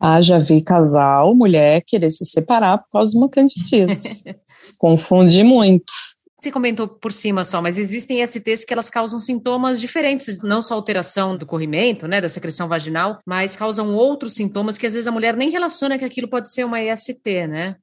Ah, 0.00 0.20
já 0.20 0.38
vi 0.38 0.62
casal, 0.62 1.34
mulher 1.34 1.82
querer 1.86 2.08
se 2.08 2.24
separar 2.24 2.78
por 2.78 2.88
causa 2.90 3.12
de 3.12 3.18
uma 3.18 3.28
candidíase. 3.28 4.24
Confunde 4.78 5.44
muito. 5.44 5.92
Você 6.40 6.50
comentou 6.50 6.88
por 6.88 7.12
cima 7.12 7.44
só, 7.44 7.60
mas 7.60 7.76
existem 7.76 8.22
ISTs 8.22 8.64
que 8.64 8.72
elas 8.72 8.88
causam 8.88 9.20
sintomas 9.20 9.78
diferentes, 9.80 10.42
não 10.42 10.62
só 10.62 10.74
alteração 10.74 11.36
do 11.36 11.44
corrimento, 11.44 12.08
né, 12.08 12.20
da 12.20 12.30
secreção 12.30 12.66
vaginal, 12.66 13.18
mas 13.26 13.54
causam 13.54 13.94
outros 13.94 14.34
sintomas 14.34 14.78
que 14.78 14.86
às 14.86 14.94
vezes 14.94 15.06
a 15.06 15.12
mulher 15.12 15.36
nem 15.36 15.50
relaciona 15.50 15.98
que 15.98 16.04
aquilo 16.04 16.28
pode 16.28 16.50
ser 16.50 16.64
uma 16.64 16.80
IST, 16.80 17.46
né? 17.46 17.76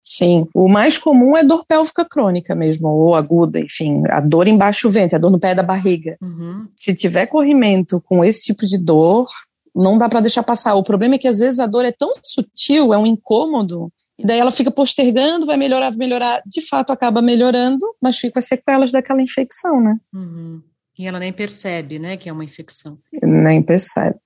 Sim, 0.00 0.46
o 0.54 0.68
mais 0.68 0.98
comum 0.98 1.36
é 1.36 1.42
dor 1.42 1.64
pélvica 1.66 2.04
crônica 2.04 2.54
mesmo, 2.54 2.88
ou 2.88 3.14
aguda, 3.14 3.58
enfim, 3.58 4.02
a 4.10 4.20
dor 4.20 4.46
embaixo 4.46 4.88
do 4.88 4.92
ventre, 4.92 5.16
a 5.16 5.18
dor 5.18 5.30
no 5.30 5.40
pé 5.40 5.54
da 5.54 5.62
barriga. 5.62 6.16
Uhum. 6.22 6.60
Se 6.76 6.94
tiver 6.94 7.26
corrimento 7.26 8.02
com 8.02 8.22
esse 8.22 8.44
tipo 8.44 8.66
de 8.66 8.76
dor, 8.76 9.26
não 9.74 9.96
dá 9.96 10.08
para 10.08 10.20
deixar 10.20 10.42
passar. 10.42 10.74
O 10.74 10.84
problema 10.84 11.14
é 11.14 11.18
que 11.18 11.26
às 11.26 11.38
vezes 11.38 11.58
a 11.58 11.66
dor 11.66 11.84
é 11.84 11.92
tão 11.92 12.12
sutil, 12.22 12.92
é 12.92 12.98
um 12.98 13.06
incômodo, 13.06 13.90
e 14.18 14.24
daí 14.24 14.38
ela 14.38 14.52
fica 14.52 14.70
postergando, 14.70 15.46
vai 15.46 15.56
melhorar, 15.56 15.90
vai 15.90 15.98
melhorar. 15.98 16.42
De 16.46 16.60
fato, 16.66 16.92
acaba 16.92 17.20
melhorando, 17.20 17.84
mas 18.00 18.18
fica 18.18 18.38
as 18.38 18.46
sequelas 18.46 18.92
daquela 18.92 19.20
infecção, 19.20 19.80
né? 19.80 19.98
Uhum. 20.12 20.62
E 20.98 21.06
ela 21.06 21.18
nem 21.18 21.32
percebe, 21.32 21.98
né, 21.98 22.16
que 22.16 22.28
é 22.28 22.32
uma 22.32 22.44
infecção. 22.44 22.98
Nem 23.22 23.60
percebe. 23.60 24.18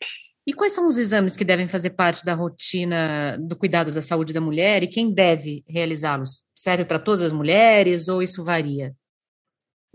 E 0.47 0.53
quais 0.53 0.73
são 0.73 0.87
os 0.87 0.99
exames 0.99 1.37
que 1.37 1.45
devem 1.45 1.69
fazer 1.69 1.91
parte 1.91 2.25
da 2.25 2.35
rotina 2.35 3.37
do 3.39 3.57
cuidado 3.57 3.91
da 3.91 4.01
saúde 4.01 4.33
da 4.33 4.41
mulher 4.41 4.83
e 4.83 4.89
quem 4.89 5.13
deve 5.13 5.63
realizá-los? 5.69 6.43
Serve 6.55 6.85
para 6.85 6.99
todas 6.99 7.23
as 7.23 7.33
mulheres 7.33 8.09
ou 8.09 8.23
isso 8.23 8.45
varia? 8.45 8.95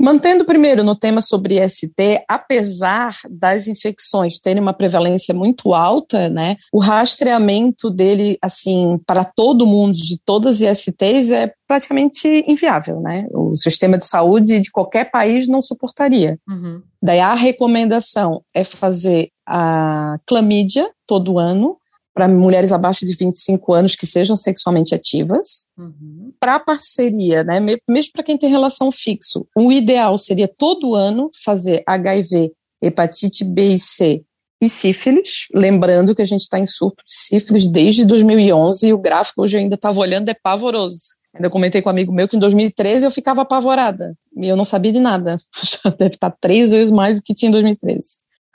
Mantendo 0.03 0.43
primeiro 0.43 0.83
no 0.83 0.95
tema 0.95 1.21
sobre 1.21 1.63
IST, 1.63 2.25
apesar 2.27 3.15
das 3.29 3.69
infecções 3.69 4.37
terem 4.37 4.61
uma 4.61 4.73
prevalência 4.73 5.33
muito 5.33 5.73
alta, 5.73 6.27
né, 6.29 6.57
o 6.73 6.79
rastreamento 6.81 7.89
dele, 7.89 8.37
assim, 8.41 8.99
para 9.07 9.23
todo 9.23 9.65
mundo, 9.65 9.93
de 9.93 10.19
todas 10.25 10.61
as 10.61 10.85
ISTs, 10.87 11.31
é 11.31 11.53
praticamente 11.65 12.27
inviável, 12.45 12.99
né? 12.99 13.25
O 13.31 13.55
sistema 13.55 13.97
de 13.97 14.05
saúde 14.05 14.59
de 14.59 14.69
qualquer 14.71 15.09
país 15.09 15.47
não 15.47 15.61
suportaria. 15.61 16.37
Uhum. 16.49 16.81
Daí 17.01 17.21
a 17.21 17.33
recomendação 17.33 18.41
é 18.53 18.65
fazer 18.65 19.29
a 19.47 20.17
clamídia 20.27 20.89
todo 21.07 21.39
ano, 21.39 21.77
para 22.13 22.27
mulheres 22.27 22.71
abaixo 22.71 23.05
de 23.05 23.15
25 23.15 23.73
anos 23.73 23.95
que 23.95 24.05
sejam 24.05 24.35
sexualmente 24.35 24.93
ativas. 24.93 25.65
Uhum. 25.77 26.31
Para 26.39 26.59
parceria, 26.59 27.43
né, 27.43 27.59
mesmo 27.59 28.11
para 28.13 28.23
quem 28.23 28.37
tem 28.37 28.49
relação 28.49 28.91
fixo, 28.91 29.47
o 29.57 29.71
ideal 29.71 30.17
seria 30.17 30.47
todo 30.47 30.93
ano 30.93 31.29
fazer 31.43 31.83
HIV, 31.87 32.51
hepatite 32.81 33.43
B 33.43 33.69
e 33.69 33.79
C 33.79 34.23
e 34.61 34.69
sífilis, 34.69 35.47
lembrando 35.53 36.15
que 36.15 36.21
a 36.21 36.25
gente 36.25 36.41
está 36.41 36.57
em 36.57 36.65
surto 36.65 37.03
de 37.05 37.13
sífilis 37.13 37.67
desde 37.67 38.05
2011 38.05 38.87
e 38.87 38.93
o 38.93 38.97
gráfico 38.97 39.41
hoje 39.41 39.57
eu 39.57 39.61
ainda 39.61 39.75
estava 39.75 39.99
olhando 39.99 40.29
é 40.29 40.33
pavoroso. 40.33 41.17
Ainda 41.35 41.49
comentei 41.49 41.81
com 41.81 41.89
um 41.89 41.91
amigo 41.91 42.13
meu 42.13 42.27
que 42.27 42.37
em 42.37 42.39
2013 42.39 43.05
eu 43.05 43.11
ficava 43.11 43.41
apavorada 43.41 44.15
e 44.37 44.47
eu 44.47 44.55
não 44.55 44.63
sabia 44.63 44.91
de 44.91 44.99
nada. 44.99 45.37
Já 45.83 45.89
deve 45.89 46.15
estar 46.15 46.31
três 46.39 46.71
vezes 46.71 46.91
mais 46.91 47.17
do 47.17 47.23
que 47.23 47.33
tinha 47.33 47.49
em 47.49 47.51
2013. 47.51 48.01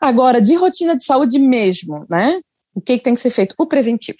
Agora, 0.01 0.41
de 0.41 0.55
rotina 0.55 0.97
de 0.97 1.05
saúde 1.05 1.39
mesmo, 1.39 2.07
né? 2.09 2.41
O 2.79 2.81
que, 2.81 2.97
que 2.97 3.03
tem 3.03 3.15
que 3.15 3.21
ser 3.21 3.31
feito? 3.31 3.57
O 3.59 3.67
preventivo. 3.67 4.19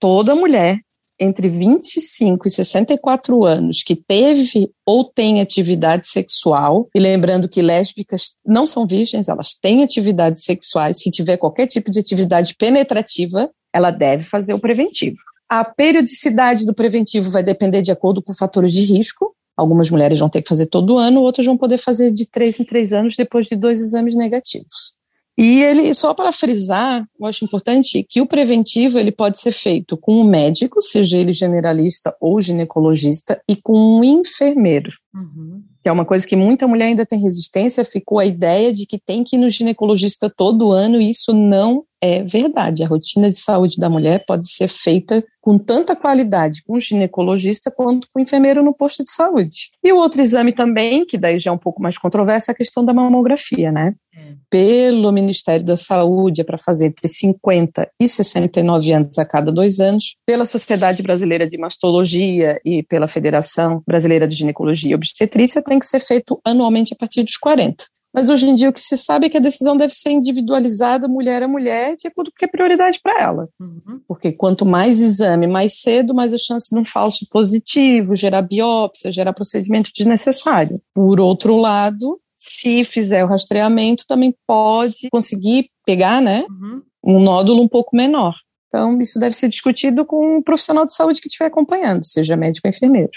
Toda 0.00 0.34
mulher 0.34 0.80
entre 1.20 1.48
25 1.48 2.48
e 2.48 2.50
64 2.50 3.44
anos 3.44 3.84
que 3.84 3.94
teve 3.94 4.70
ou 4.84 5.04
tem 5.04 5.40
atividade 5.40 6.08
sexual, 6.08 6.88
e 6.92 6.98
lembrando 6.98 7.48
que 7.48 7.62
lésbicas 7.62 8.32
não 8.44 8.66
são 8.66 8.86
virgens, 8.88 9.28
elas 9.28 9.54
têm 9.54 9.84
atividades 9.84 10.42
sexuais, 10.42 11.00
se 11.00 11.12
tiver 11.12 11.36
qualquer 11.36 11.68
tipo 11.68 11.92
de 11.92 12.00
atividade 12.00 12.56
penetrativa, 12.58 13.48
ela 13.72 13.92
deve 13.92 14.24
fazer 14.24 14.52
o 14.52 14.58
preventivo. 14.58 15.16
A 15.48 15.64
periodicidade 15.64 16.66
do 16.66 16.74
preventivo 16.74 17.30
vai 17.30 17.44
depender 17.44 17.82
de 17.82 17.92
acordo 17.92 18.20
com 18.20 18.34
fatores 18.34 18.72
de 18.72 18.84
risco. 18.84 19.32
Algumas 19.56 19.88
mulheres 19.88 20.18
vão 20.18 20.28
ter 20.28 20.42
que 20.42 20.48
fazer 20.48 20.66
todo 20.66 20.98
ano, 20.98 21.22
outras 21.22 21.46
vão 21.46 21.56
poder 21.56 21.78
fazer 21.78 22.10
de 22.10 22.26
três 22.28 22.58
em 22.58 22.64
três 22.64 22.92
anos 22.92 23.14
depois 23.16 23.46
de 23.46 23.54
dois 23.54 23.80
exames 23.80 24.16
negativos. 24.16 24.96
E 25.38 25.62
ele, 25.62 25.92
só 25.92 26.14
para 26.14 26.32
frisar, 26.32 27.06
eu 27.20 27.26
acho 27.26 27.44
importante 27.44 28.04
que 28.08 28.22
o 28.22 28.26
preventivo 28.26 28.98
ele 28.98 29.12
pode 29.12 29.38
ser 29.38 29.52
feito 29.52 29.96
com 29.96 30.20
um 30.20 30.24
médico, 30.24 30.80
seja 30.80 31.18
ele 31.18 31.32
generalista 31.32 32.16
ou 32.20 32.40
ginecologista, 32.40 33.40
e 33.48 33.54
com 33.54 33.98
um 33.98 34.04
enfermeiro. 34.04 34.90
Uhum. 35.14 35.62
Que 35.82 35.88
é 35.90 35.92
uma 35.92 36.06
coisa 36.06 36.26
que 36.26 36.36
muita 36.36 36.66
mulher 36.66 36.86
ainda 36.86 37.04
tem 37.04 37.20
resistência, 37.20 37.84
ficou 37.84 38.18
a 38.18 38.24
ideia 38.24 38.72
de 38.72 38.86
que 38.86 38.98
tem 38.98 39.22
que 39.22 39.36
ir 39.36 39.38
no 39.38 39.50
ginecologista 39.50 40.32
todo 40.34 40.72
ano, 40.72 41.00
e 41.00 41.10
isso 41.10 41.34
não 41.34 41.84
é 42.02 42.22
verdade. 42.22 42.82
A 42.82 42.88
rotina 42.88 43.30
de 43.30 43.38
saúde 43.38 43.78
da 43.78 43.88
mulher 43.88 44.24
pode 44.26 44.48
ser 44.50 44.68
feita 44.68 45.24
com 45.40 45.58
tanta 45.58 45.94
qualidade 45.94 46.62
com 46.66 46.74
o 46.74 46.80
ginecologista 46.80 47.70
quanto 47.70 48.08
com 48.12 48.18
o 48.18 48.22
enfermeiro 48.22 48.64
no 48.64 48.74
posto 48.74 49.04
de 49.04 49.10
saúde. 49.12 49.70
E 49.82 49.92
o 49.92 49.96
outro 49.96 50.20
exame 50.20 50.52
também, 50.52 51.06
que 51.06 51.16
daí 51.16 51.38
já 51.38 51.50
é 51.50 51.54
um 51.54 51.58
pouco 51.58 51.80
mais 51.80 51.96
controverso, 51.96 52.50
é 52.50 52.52
a 52.52 52.56
questão 52.56 52.84
da 52.84 52.92
mamografia, 52.92 53.70
né? 53.70 53.94
É. 54.16 54.34
Pelo 54.50 55.12
Ministério 55.12 55.64
da 55.64 55.76
Saúde 55.76 56.40
é 56.40 56.44
para 56.44 56.58
fazer 56.58 56.86
entre 56.86 57.06
50 57.06 57.88
e 58.00 58.08
69 58.08 58.92
anos 58.92 59.18
a 59.18 59.24
cada 59.24 59.52
dois 59.52 59.78
anos. 59.78 60.16
Pela 60.26 60.44
Sociedade 60.44 61.02
Brasileira 61.02 61.48
de 61.48 61.56
Mastologia 61.58 62.60
e 62.64 62.82
pela 62.82 63.06
Federação 63.06 63.82
Brasileira 63.86 64.26
de 64.26 64.34
Ginecologia 64.34 64.92
e 64.92 64.94
Obstetrícia 64.94 65.62
tem 65.62 65.78
que 65.78 65.86
ser 65.86 66.00
feito 66.00 66.40
anualmente 66.44 66.92
a 66.92 66.96
partir 66.96 67.22
dos 67.22 67.36
40. 67.36 67.84
Mas 68.16 68.30
hoje 68.30 68.46
em 68.46 68.54
dia 68.54 68.70
o 68.70 68.72
que 68.72 68.80
se 68.80 68.96
sabe 68.96 69.26
é 69.26 69.28
que 69.28 69.36
a 69.36 69.40
decisão 69.40 69.76
deve 69.76 69.92
ser 69.92 70.10
individualizada 70.10 71.06
mulher 71.06 71.42
a 71.42 71.48
mulher, 71.48 71.96
de 71.96 72.08
acordo 72.08 72.30
com 72.30 72.34
o 72.34 72.38
que 72.38 72.46
é 72.46 72.48
prioridade 72.48 72.98
para 73.02 73.20
ela. 73.22 73.48
Uhum. 73.60 74.00
Porque 74.08 74.32
quanto 74.32 74.64
mais 74.64 75.02
exame 75.02 75.46
mais 75.46 75.82
cedo, 75.82 76.14
mais 76.14 76.32
a 76.32 76.38
chance 76.38 76.74
de 76.74 76.80
um 76.80 76.84
falso 76.84 77.26
positivo, 77.30 78.16
gerar 78.16 78.40
biópsia, 78.40 79.12
gerar 79.12 79.34
procedimento 79.34 79.90
desnecessário. 79.94 80.80
Por 80.94 81.20
outro 81.20 81.58
lado, 81.58 82.18
se 82.34 82.86
fizer 82.86 83.22
o 83.22 83.28
rastreamento, 83.28 84.04
também 84.08 84.34
pode 84.46 85.10
conseguir 85.10 85.68
pegar 85.84 86.22
né, 86.22 86.46
uhum. 86.48 86.82
um 87.04 87.20
nódulo 87.20 87.62
um 87.62 87.68
pouco 87.68 87.94
menor. 87.94 88.34
Então, 88.68 88.98
isso 88.98 89.18
deve 89.18 89.36
ser 89.36 89.48
discutido 89.48 90.06
com 90.06 90.38
um 90.38 90.42
profissional 90.42 90.86
de 90.86 90.94
saúde 90.94 91.20
que 91.20 91.28
estiver 91.28 91.46
acompanhando, 91.46 92.04
seja 92.04 92.34
médico 92.34 92.66
ou 92.66 92.70
enfermeiro. 92.70 93.12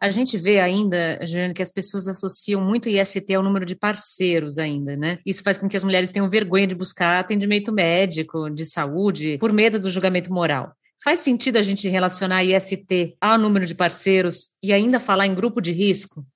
A 0.00 0.10
gente 0.10 0.36
vê 0.36 0.60
ainda, 0.60 1.18
Juliana, 1.22 1.54
que 1.54 1.62
as 1.62 1.70
pessoas 1.70 2.06
associam 2.06 2.62
muito 2.62 2.88
IST 2.88 3.34
ao 3.34 3.42
número 3.42 3.64
de 3.64 3.74
parceiros 3.74 4.58
ainda, 4.58 4.94
né? 4.94 5.18
Isso 5.24 5.42
faz 5.42 5.56
com 5.56 5.68
que 5.68 5.76
as 5.76 5.84
mulheres 5.84 6.10
tenham 6.10 6.28
vergonha 6.28 6.66
de 6.66 6.74
buscar 6.74 7.18
atendimento 7.18 7.72
médico, 7.72 8.50
de 8.50 8.66
saúde, 8.66 9.38
por 9.38 9.52
medo 9.52 9.80
do 9.80 9.88
julgamento 9.88 10.30
moral. 10.30 10.72
Faz 11.02 11.20
sentido 11.20 11.56
a 11.56 11.62
gente 11.62 11.88
relacionar 11.88 12.44
IST 12.44 13.16
ao 13.20 13.38
número 13.38 13.64
de 13.64 13.74
parceiros 13.74 14.50
e 14.62 14.72
ainda 14.72 15.00
falar 15.00 15.26
em 15.26 15.34
grupo 15.34 15.60
de 15.60 15.72
risco? 15.72 16.26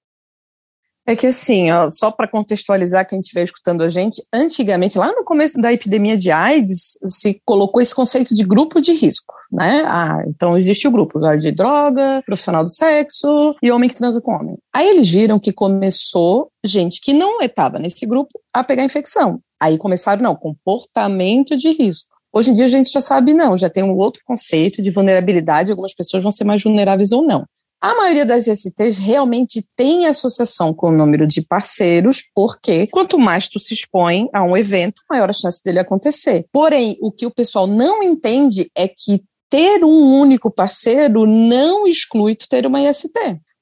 É 1.11 1.17
que 1.17 1.26
assim, 1.26 1.73
ó, 1.73 1.90
só 1.90 2.12
para 2.12 2.29
contextualizar 2.29 3.05
quem 3.05 3.19
estiver 3.19 3.43
escutando 3.43 3.83
a 3.83 3.88
gente, 3.88 4.23
antigamente, 4.33 4.97
lá 4.97 5.09
no 5.12 5.25
começo 5.25 5.59
da 5.59 5.73
epidemia 5.73 6.17
de 6.17 6.31
AIDS, 6.31 6.97
se 7.05 7.43
colocou 7.45 7.83
esse 7.83 7.93
conceito 7.93 8.33
de 8.33 8.45
grupo 8.45 8.81
de 8.81 8.93
risco, 8.93 9.35
né? 9.50 9.83
Ah, 9.88 10.23
então 10.29 10.57
existe 10.57 10.87
o 10.87 10.90
grupo 10.93 11.19
de 11.37 11.50
droga, 11.50 12.23
profissional 12.25 12.62
do 12.62 12.71
sexo 12.71 13.57
e 13.61 13.73
homem 13.73 13.88
que 13.88 13.97
transa 13.97 14.21
com 14.21 14.31
homem. 14.31 14.57
Aí 14.73 14.88
eles 14.88 15.11
viram 15.11 15.40
que 15.40 15.52
começou 15.52 16.49
gente 16.64 17.00
que 17.00 17.12
não 17.12 17.40
estava 17.40 17.81
nesse 17.81 18.07
grupo 18.07 18.40
a 18.55 18.62
pegar 18.62 18.85
infecção. 18.85 19.40
Aí 19.61 19.79
começaram, 19.79 20.23
não, 20.23 20.37
comportamento 20.37 21.57
de 21.57 21.73
risco. 21.73 22.14
Hoje 22.33 22.50
em 22.50 22.55
dia 22.55 22.67
a 22.67 22.69
gente 22.69 22.88
já 22.88 23.00
sabe, 23.00 23.35
não, 23.35 23.59
já 23.59 23.69
tem 23.69 23.83
um 23.83 23.97
outro 23.97 24.23
conceito 24.25 24.81
de 24.81 24.93
vulnerabilidade, 24.93 25.73
algumas 25.73 25.93
pessoas 25.93 26.23
vão 26.23 26.31
ser 26.31 26.45
mais 26.45 26.62
vulneráveis 26.62 27.11
ou 27.11 27.25
não. 27.25 27.45
A 27.82 27.94
maioria 27.94 28.26
das 28.26 28.46
ISTs 28.46 28.99
realmente 28.99 29.64
tem 29.75 30.06
associação 30.06 30.75
com 30.75 30.88
o 30.88 30.96
número 30.96 31.26
de 31.26 31.40
parceiros, 31.40 32.22
porque 32.34 32.87
quanto 32.88 33.18
mais 33.18 33.49
tu 33.49 33.58
se 33.58 33.72
expõe 33.72 34.28
a 34.34 34.42
um 34.42 34.54
evento, 34.54 35.00
maior 35.08 35.30
a 35.30 35.32
chance 35.32 35.62
dele 35.64 35.78
acontecer. 35.78 36.44
Porém, 36.52 36.99
o 37.00 37.10
que 37.10 37.25
o 37.25 37.30
pessoal 37.30 37.66
não 37.66 38.02
entende 38.02 38.70
é 38.76 38.87
que 38.87 39.22
ter 39.49 39.82
um 39.82 40.08
único 40.08 40.50
parceiro 40.50 41.26
não 41.26 41.87
exclui 41.87 42.37
tu 42.37 42.46
ter 42.49 42.66
uma 42.66 42.82
IST 42.82 43.10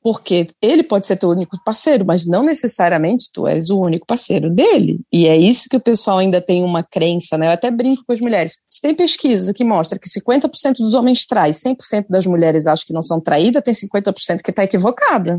porque 0.09 0.47
ele 0.63 0.83
pode 0.83 1.07
ser 1.07 1.17
teu 1.17 1.29
único 1.29 1.63
parceiro, 1.63 2.03
mas 2.03 2.27
não 2.27 2.43
necessariamente 2.43 3.29
tu 3.31 3.47
és 3.47 3.69
o 3.69 3.79
único 3.79 4.07
parceiro 4.07 4.49
dele. 4.49 5.01
E 5.13 5.29
é 5.29 5.37
isso 5.37 5.69
que 5.69 5.77
o 5.77 5.81
pessoal 5.81 6.17
ainda 6.17 6.41
tem 6.41 6.65
uma 6.65 6.83
crença, 6.83 7.37
né? 7.37 7.47
Eu 7.47 7.51
até 7.51 7.71
brinco 7.71 8.05
com 8.07 8.15
as 8.15 8.21
mulheres. 8.21 8.55
Se 8.71 8.81
tem 8.81 8.95
pesquisa 8.95 9.53
que 9.53 9.63
mostra 9.63 9.99
que 9.99 10.09
50% 10.09 10.77
dos 10.79 10.95
homens 10.95 11.27
trai, 11.27 11.51
100% 11.51 12.07
das 12.09 12.25
mulheres 12.25 12.67
acham 12.67 12.87
que 12.87 12.93
não 12.95 13.03
são 13.03 13.21
traídas, 13.21 13.63
tem 13.63 13.75
50% 13.75 14.41
que 14.43 14.49
está 14.49 14.65
equivocada. 14.65 15.39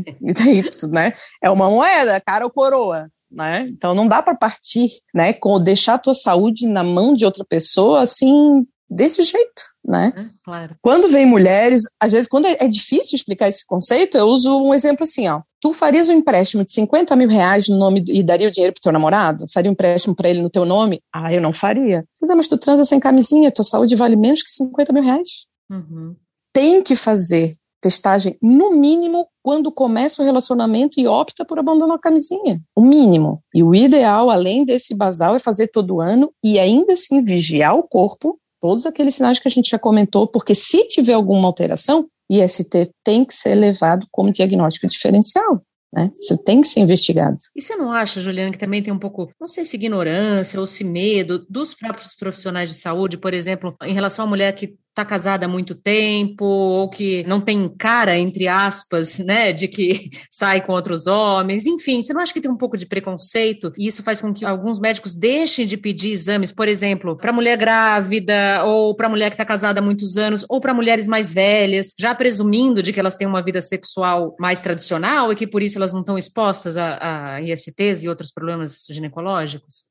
Né? 0.92 1.12
É 1.42 1.50
uma 1.50 1.68
moeda, 1.68 2.20
cara 2.20 2.44
ou 2.44 2.50
coroa. 2.52 3.10
Né? 3.28 3.66
Então 3.70 3.92
não 3.92 4.06
dá 4.06 4.22
para 4.22 4.36
partir, 4.36 4.88
né, 5.12 5.32
com 5.32 5.60
deixar 5.60 5.94
a 5.94 5.98
tua 5.98 6.14
saúde 6.14 6.68
na 6.68 6.84
mão 6.84 7.16
de 7.16 7.24
outra 7.24 7.44
pessoa 7.44 8.02
assim 8.02 8.64
desse 8.88 9.24
jeito. 9.24 9.62
Né? 9.84 10.12
É, 10.16 10.24
claro. 10.44 10.76
Quando 10.82 11.08
vem 11.08 11.26
mulheres, 11.26 11.82
às 11.98 12.12
vezes, 12.12 12.28
quando 12.28 12.46
é, 12.46 12.56
é, 12.60 12.68
difícil 12.68 13.16
explicar 13.16 13.48
esse 13.48 13.66
conceito, 13.66 14.16
eu 14.16 14.26
uso 14.26 14.54
um 14.56 14.74
exemplo 14.74 15.04
assim, 15.04 15.28
ó. 15.28 15.42
Tu 15.60 15.72
farias 15.72 16.08
um 16.08 16.14
empréstimo 16.14 16.64
de 16.64 16.72
50 16.72 17.14
mil 17.16 17.28
reais 17.28 17.68
no 17.68 17.76
nome 17.76 18.02
e 18.08 18.22
daria 18.22 18.48
o 18.48 18.50
dinheiro 18.50 18.72
pro 18.72 18.82
teu 18.82 18.92
namorado? 18.92 19.44
Faria 19.52 19.70
um 19.70 19.72
empréstimo 19.72 20.14
para 20.14 20.28
ele 20.28 20.42
no 20.42 20.48
teu 20.48 20.64
nome? 20.64 21.02
Ah, 21.12 21.32
eu 21.32 21.40
não 21.40 21.52
faria. 21.52 22.04
Mas, 22.20 22.30
é, 22.30 22.34
mas 22.34 22.48
tu 22.48 22.56
transa 22.56 22.84
sem 22.84 22.98
camisinha, 22.98 23.52
tua 23.52 23.64
saúde 23.64 23.94
vale 23.94 24.16
menos 24.16 24.42
que 24.42 24.50
50 24.50 24.92
mil 24.92 25.02
reais. 25.02 25.46
Uhum. 25.70 26.16
Tem 26.52 26.82
que 26.82 26.96
fazer 26.96 27.54
testagem, 27.80 28.36
no 28.42 28.72
mínimo, 28.72 29.26
quando 29.42 29.72
começa 29.72 30.22
o 30.22 30.24
relacionamento 30.24 31.00
e 31.00 31.06
opta 31.06 31.44
por 31.44 31.58
abandonar 31.58 31.96
a 31.96 32.00
camisinha. 32.00 32.60
O 32.76 32.82
mínimo. 32.82 33.42
E 33.54 33.62
o 33.62 33.74
ideal, 33.74 34.30
além 34.30 34.64
desse 34.64 34.94
basal, 34.94 35.34
é 35.34 35.38
fazer 35.38 35.68
todo 35.68 36.00
ano 36.00 36.30
e 36.44 36.58
ainda 36.58 36.92
assim 36.92 37.24
vigiar 37.24 37.74
o 37.74 37.82
corpo, 37.82 38.38
todos 38.60 38.86
aqueles 38.86 39.14
sinais 39.14 39.38
que 39.38 39.48
a 39.48 39.50
gente 39.50 39.70
já 39.70 39.78
comentou, 39.78 40.26
porque 40.28 40.54
se 40.54 40.86
tiver 40.86 41.14
alguma 41.14 41.46
alteração, 41.46 42.08
IST 42.30 42.92
tem 43.04 43.24
que 43.24 43.34
ser 43.34 43.54
levado 43.54 44.06
como 44.10 44.30
diagnóstico 44.30 44.86
diferencial. 44.86 45.62
Né? 45.92 46.10
Isso 46.14 46.38
tem 46.38 46.60
que 46.60 46.68
ser 46.68 46.80
investigado. 46.80 47.36
E 47.56 47.60
você 47.60 47.74
não 47.74 47.90
acha, 47.90 48.20
Juliana, 48.20 48.52
que 48.52 48.58
também 48.58 48.80
tem 48.80 48.92
um 48.92 48.98
pouco, 48.98 49.28
não 49.40 49.48
sei 49.48 49.64
se 49.64 49.76
ignorância 49.76 50.60
ou 50.60 50.66
se 50.66 50.84
medo 50.84 51.44
dos 51.50 51.74
próprios 51.74 52.14
profissionais 52.14 52.68
de 52.68 52.76
saúde, 52.76 53.18
por 53.18 53.34
exemplo, 53.34 53.74
em 53.82 53.92
relação 53.92 54.24
à 54.24 54.28
mulher 54.28 54.52
que 54.54 54.76
está 54.90 55.04
casada 55.04 55.46
há 55.46 55.48
muito 55.48 55.74
tempo 55.74 56.44
ou 56.44 56.90
que 56.90 57.24
não 57.24 57.40
tem 57.40 57.68
cara, 57.68 58.18
entre 58.18 58.48
aspas, 58.48 59.18
né, 59.18 59.52
de 59.52 59.68
que 59.68 60.10
sai 60.30 60.60
com 60.60 60.72
outros 60.72 61.06
homens, 61.06 61.66
enfim, 61.66 62.02
você 62.02 62.12
não 62.12 62.20
acha 62.20 62.32
que 62.32 62.40
tem 62.40 62.50
um 62.50 62.56
pouco 62.56 62.76
de 62.76 62.86
preconceito 62.86 63.72
e 63.78 63.86
isso 63.86 64.02
faz 64.02 64.20
com 64.20 64.32
que 64.32 64.44
alguns 64.44 64.78
médicos 64.80 65.14
deixem 65.14 65.64
de 65.64 65.76
pedir 65.76 66.12
exames, 66.12 66.52
por 66.52 66.68
exemplo, 66.68 67.16
para 67.16 67.32
mulher 67.32 67.56
grávida 67.56 68.64
ou 68.64 68.94
para 68.94 69.08
mulher 69.08 69.30
que 69.30 69.34
está 69.34 69.44
casada 69.44 69.80
há 69.80 69.82
muitos 69.82 70.16
anos 70.16 70.44
ou 70.48 70.60
para 70.60 70.74
mulheres 70.74 71.06
mais 71.06 71.32
velhas, 71.32 71.94
já 71.98 72.14
presumindo 72.14 72.82
de 72.82 72.92
que 72.92 73.00
elas 73.00 73.16
têm 73.16 73.26
uma 73.26 73.42
vida 73.42 73.62
sexual 73.62 74.34
mais 74.38 74.60
tradicional 74.60 75.32
e 75.32 75.36
que 75.36 75.46
por 75.46 75.62
isso 75.62 75.78
elas 75.78 75.92
não 75.92 76.00
estão 76.00 76.18
expostas 76.18 76.76
a, 76.76 77.36
a 77.36 77.40
ISTs 77.40 78.02
e 78.02 78.08
outros 78.08 78.32
problemas 78.32 78.84
ginecológicos? 78.90 79.89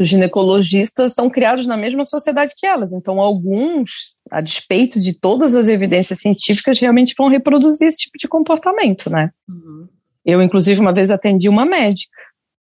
Os 0.00 0.08
ginecologistas 0.08 1.12
são 1.12 1.28
criados 1.28 1.66
na 1.66 1.76
mesma 1.76 2.06
sociedade 2.06 2.54
que 2.56 2.66
elas. 2.66 2.92
Então, 2.94 3.20
alguns, 3.20 4.14
a 4.32 4.40
despeito 4.40 4.98
de 4.98 5.12
todas 5.12 5.54
as 5.54 5.68
evidências 5.68 6.20
científicas, 6.20 6.80
realmente 6.80 7.14
vão 7.16 7.28
reproduzir 7.28 7.86
esse 7.86 7.98
tipo 7.98 8.16
de 8.18 8.26
comportamento, 8.26 9.10
né? 9.10 9.30
Uhum. 9.46 9.86
Eu, 10.24 10.42
inclusive, 10.42 10.80
uma 10.80 10.92
vez 10.92 11.10
atendi 11.10 11.48
uma 11.48 11.66
médica 11.66 12.10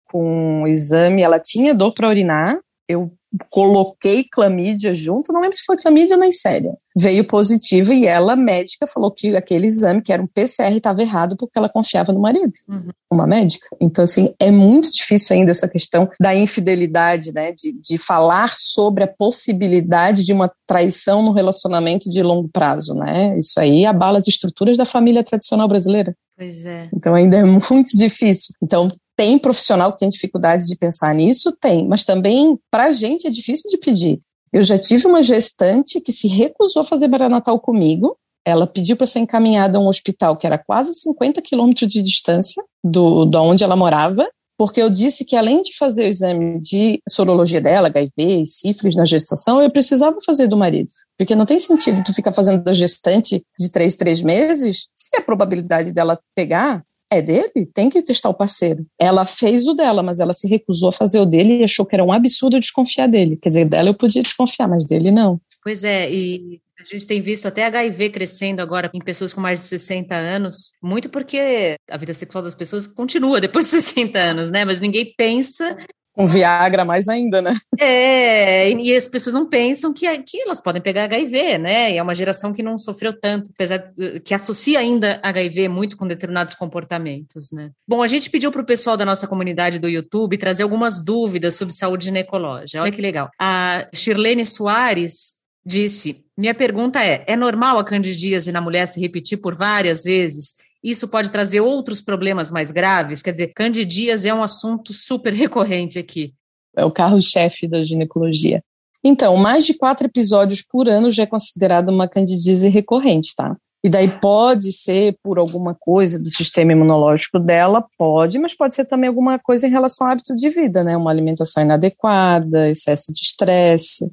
com 0.04 0.62
um 0.62 0.66
exame, 0.66 1.22
ela 1.22 1.40
tinha 1.40 1.74
dor 1.74 1.94
para 1.94 2.08
urinar, 2.08 2.58
eu 2.86 3.10
coloquei 3.50 4.24
clamídia 4.24 4.92
junto, 4.92 5.32
não 5.32 5.40
lembro 5.40 5.56
se 5.56 5.64
foi 5.64 5.76
clamídia 5.76 6.16
ou 6.16 6.20
Neisseria. 6.20 6.72
Veio 6.96 7.26
positivo 7.26 7.92
e 7.92 8.06
ela, 8.06 8.36
médica, 8.36 8.86
falou 8.86 9.10
que 9.10 9.34
aquele 9.36 9.66
exame, 9.66 10.02
que 10.02 10.12
era 10.12 10.22
um 10.22 10.26
PCR, 10.26 10.76
estava 10.76 11.02
errado 11.02 11.36
porque 11.36 11.58
ela 11.58 11.68
confiava 11.68 12.12
no 12.12 12.20
marido, 12.20 12.52
uhum. 12.68 12.90
uma 13.10 13.26
médica. 13.26 13.66
Então, 13.80 14.04
assim, 14.04 14.34
é 14.38 14.50
muito 14.50 14.90
difícil 14.92 15.36
ainda 15.36 15.50
essa 15.50 15.68
questão 15.68 16.08
da 16.20 16.34
infidelidade, 16.34 17.32
né, 17.32 17.52
de, 17.52 17.72
de 17.72 17.98
falar 17.98 18.52
sobre 18.56 19.04
a 19.04 19.08
possibilidade 19.08 20.24
de 20.24 20.32
uma 20.32 20.50
traição 20.66 21.22
no 21.22 21.32
relacionamento 21.32 22.10
de 22.10 22.22
longo 22.22 22.48
prazo, 22.48 22.94
né? 22.94 23.36
Isso 23.38 23.58
aí 23.58 23.84
abala 23.86 24.18
as 24.18 24.28
estruturas 24.28 24.76
da 24.76 24.84
família 24.84 25.24
tradicional 25.24 25.68
brasileira. 25.68 26.14
Pois 26.36 26.64
é. 26.64 26.88
Então 26.94 27.14
ainda 27.14 27.36
é 27.36 27.44
muito 27.70 27.96
difícil. 27.96 28.54
Então 28.62 28.90
tem 29.16 29.38
profissional 29.38 29.92
que 29.92 29.98
tem 29.98 30.08
dificuldade 30.08 30.66
de 30.66 30.76
pensar 30.76 31.14
nisso? 31.14 31.52
Tem, 31.60 31.86
mas 31.86 32.04
também 32.04 32.58
para 32.70 32.84
a 32.86 32.92
gente 32.92 33.26
é 33.26 33.30
difícil 33.30 33.70
de 33.70 33.78
pedir. 33.78 34.18
Eu 34.52 34.62
já 34.62 34.78
tive 34.78 35.06
uma 35.06 35.22
gestante 35.22 36.00
que 36.00 36.12
se 36.12 36.28
recusou 36.28 36.82
a 36.82 36.84
fazer 36.84 37.08
Natal 37.08 37.58
comigo. 37.58 38.16
Ela 38.44 38.66
pediu 38.66 38.96
para 38.96 39.06
ser 39.06 39.20
encaminhada 39.20 39.78
a 39.78 39.80
um 39.80 39.86
hospital 39.86 40.36
que 40.36 40.46
era 40.46 40.58
quase 40.58 40.94
50 40.94 41.40
quilômetros 41.40 41.90
de 41.90 42.02
distância 42.02 42.62
do, 42.84 43.24
do 43.24 43.40
onde 43.40 43.64
ela 43.64 43.76
morava, 43.76 44.28
porque 44.58 44.82
eu 44.82 44.90
disse 44.90 45.24
que 45.24 45.36
além 45.36 45.62
de 45.62 45.76
fazer 45.76 46.04
o 46.04 46.08
exame 46.08 46.60
de 46.60 47.00
sorologia 47.08 47.60
dela, 47.60 47.88
HIV 47.88 48.42
e 48.42 48.46
sífilis 48.46 48.94
na 48.94 49.04
gestação, 49.04 49.62
eu 49.62 49.70
precisava 49.70 50.16
fazer 50.24 50.46
do 50.46 50.56
marido. 50.56 50.88
Porque 51.16 51.34
não 51.34 51.46
tem 51.46 51.58
sentido 51.58 52.02
tu 52.04 52.12
ficar 52.12 52.34
fazendo 52.34 52.62
da 52.62 52.72
gestante 52.72 53.42
de 53.58 53.70
três, 53.70 53.96
três 53.96 54.20
meses, 54.22 54.86
se 54.94 55.16
a 55.16 55.22
probabilidade 55.22 55.92
dela 55.92 56.18
pegar 56.34 56.82
é 57.12 57.22
dele, 57.22 57.66
tem 57.72 57.88
que 57.90 58.02
testar 58.02 58.28
o 58.28 58.34
parceiro. 58.34 58.86
Ela 58.98 59.24
fez 59.24 59.66
o 59.66 59.74
dela, 59.74 60.02
mas 60.02 60.20
ela 60.20 60.32
se 60.32 60.48
recusou 60.48 60.88
a 60.88 60.92
fazer 60.92 61.20
o 61.20 61.26
dele 61.26 61.58
e 61.58 61.64
achou 61.64 61.86
que 61.86 61.94
era 61.94 62.04
um 62.04 62.12
absurdo 62.12 62.58
desconfiar 62.58 63.06
dele. 63.06 63.36
Quer 63.36 63.50
dizer, 63.50 63.64
dela 63.66 63.90
eu 63.90 63.94
podia 63.94 64.22
desconfiar, 64.22 64.68
mas 64.68 64.84
dele 64.84 65.10
não. 65.10 65.40
Pois 65.62 65.84
é, 65.84 66.10
e 66.10 66.60
a 66.80 66.84
gente 66.84 67.06
tem 67.06 67.20
visto 67.20 67.46
até 67.46 67.64
HIV 67.64 68.10
crescendo 68.10 68.60
agora 68.60 68.90
em 68.92 68.98
pessoas 68.98 69.32
com 69.32 69.40
mais 69.40 69.60
de 69.60 69.66
60 69.68 70.14
anos, 70.14 70.72
muito 70.82 71.08
porque 71.08 71.76
a 71.88 71.96
vida 71.96 72.12
sexual 72.12 72.42
das 72.42 72.54
pessoas 72.54 72.86
continua 72.86 73.40
depois 73.40 73.66
de 73.66 73.70
60 73.82 74.18
anos, 74.18 74.50
né? 74.50 74.64
Mas 74.64 74.80
ninguém 74.80 75.14
pensa 75.16 75.76
com 76.12 76.26
Viagra 76.26 76.84
mais 76.84 77.08
ainda, 77.08 77.40
né? 77.40 77.54
É, 77.78 78.70
e 78.70 78.94
as 78.94 79.08
pessoas 79.08 79.34
não 79.34 79.48
pensam 79.48 79.92
que, 79.92 80.06
que 80.22 80.40
elas 80.42 80.60
podem 80.60 80.82
pegar 80.82 81.04
HIV, 81.04 81.58
né? 81.58 81.92
E 81.92 81.98
é 81.98 82.02
uma 82.02 82.14
geração 82.14 82.52
que 82.52 82.62
não 82.62 82.76
sofreu 82.76 83.18
tanto, 83.18 83.50
apesar 83.54 83.78
de, 83.78 84.20
que 84.20 84.34
associa 84.34 84.78
ainda 84.78 85.20
HIV 85.22 85.68
muito 85.68 85.96
com 85.96 86.06
determinados 86.06 86.54
comportamentos, 86.54 87.50
né? 87.50 87.70
Bom, 87.88 88.02
a 88.02 88.06
gente 88.06 88.30
pediu 88.30 88.52
para 88.52 88.62
o 88.62 88.66
pessoal 88.66 88.96
da 88.96 89.06
nossa 89.06 89.26
comunidade 89.26 89.78
do 89.78 89.88
YouTube 89.88 90.36
trazer 90.36 90.62
algumas 90.62 91.02
dúvidas 91.02 91.56
sobre 91.56 91.74
saúde 91.74 92.06
ginecológica. 92.06 92.82
Olha 92.82 92.92
que 92.92 93.02
legal. 93.02 93.30
A 93.40 93.88
Shirlene 93.94 94.44
Soares 94.44 95.42
disse: 95.64 96.24
Minha 96.36 96.54
pergunta 96.54 97.02
é: 97.02 97.24
é 97.26 97.36
normal 97.36 97.78
a 97.78 97.84
candidíase 97.84 98.52
na 98.52 98.60
mulher 98.60 98.86
se 98.86 99.00
repetir 99.00 99.38
por 99.38 99.54
várias 99.54 100.02
vezes? 100.02 100.52
Isso 100.82 101.08
pode 101.08 101.30
trazer 101.30 101.60
outros 101.60 102.00
problemas 102.00 102.50
mais 102.50 102.70
graves? 102.70 103.22
Quer 103.22 103.32
dizer, 103.32 103.52
candidíase 103.54 104.28
é 104.28 104.34
um 104.34 104.42
assunto 104.42 104.92
super 104.92 105.32
recorrente 105.32 105.98
aqui. 105.98 106.34
É 106.76 106.84
o 106.84 106.90
carro-chefe 106.90 107.68
da 107.68 107.84
ginecologia. 107.84 108.62
Então, 109.04 109.36
mais 109.36 109.66
de 109.66 109.74
quatro 109.74 110.06
episódios 110.06 110.62
por 110.62 110.88
ano 110.88 111.10
já 111.10 111.24
é 111.24 111.26
considerado 111.26 111.88
uma 111.88 112.08
candidíase 112.08 112.68
recorrente, 112.68 113.34
tá? 113.36 113.56
E 113.84 113.90
daí 113.90 114.08
pode 114.20 114.70
ser 114.70 115.16
por 115.24 115.38
alguma 115.38 115.74
coisa 115.74 116.22
do 116.22 116.30
sistema 116.30 116.70
imunológico 116.70 117.40
dela, 117.40 117.84
pode, 117.98 118.38
mas 118.38 118.54
pode 118.54 118.76
ser 118.76 118.84
também 118.84 119.08
alguma 119.08 119.40
coisa 119.40 119.66
em 119.66 119.70
relação 119.70 120.06
ao 120.06 120.12
hábito 120.12 120.36
de 120.36 120.48
vida, 120.50 120.84
né? 120.84 120.96
Uma 120.96 121.10
alimentação 121.10 121.64
inadequada, 121.64 122.70
excesso 122.70 123.12
de 123.12 123.20
estresse. 123.20 124.08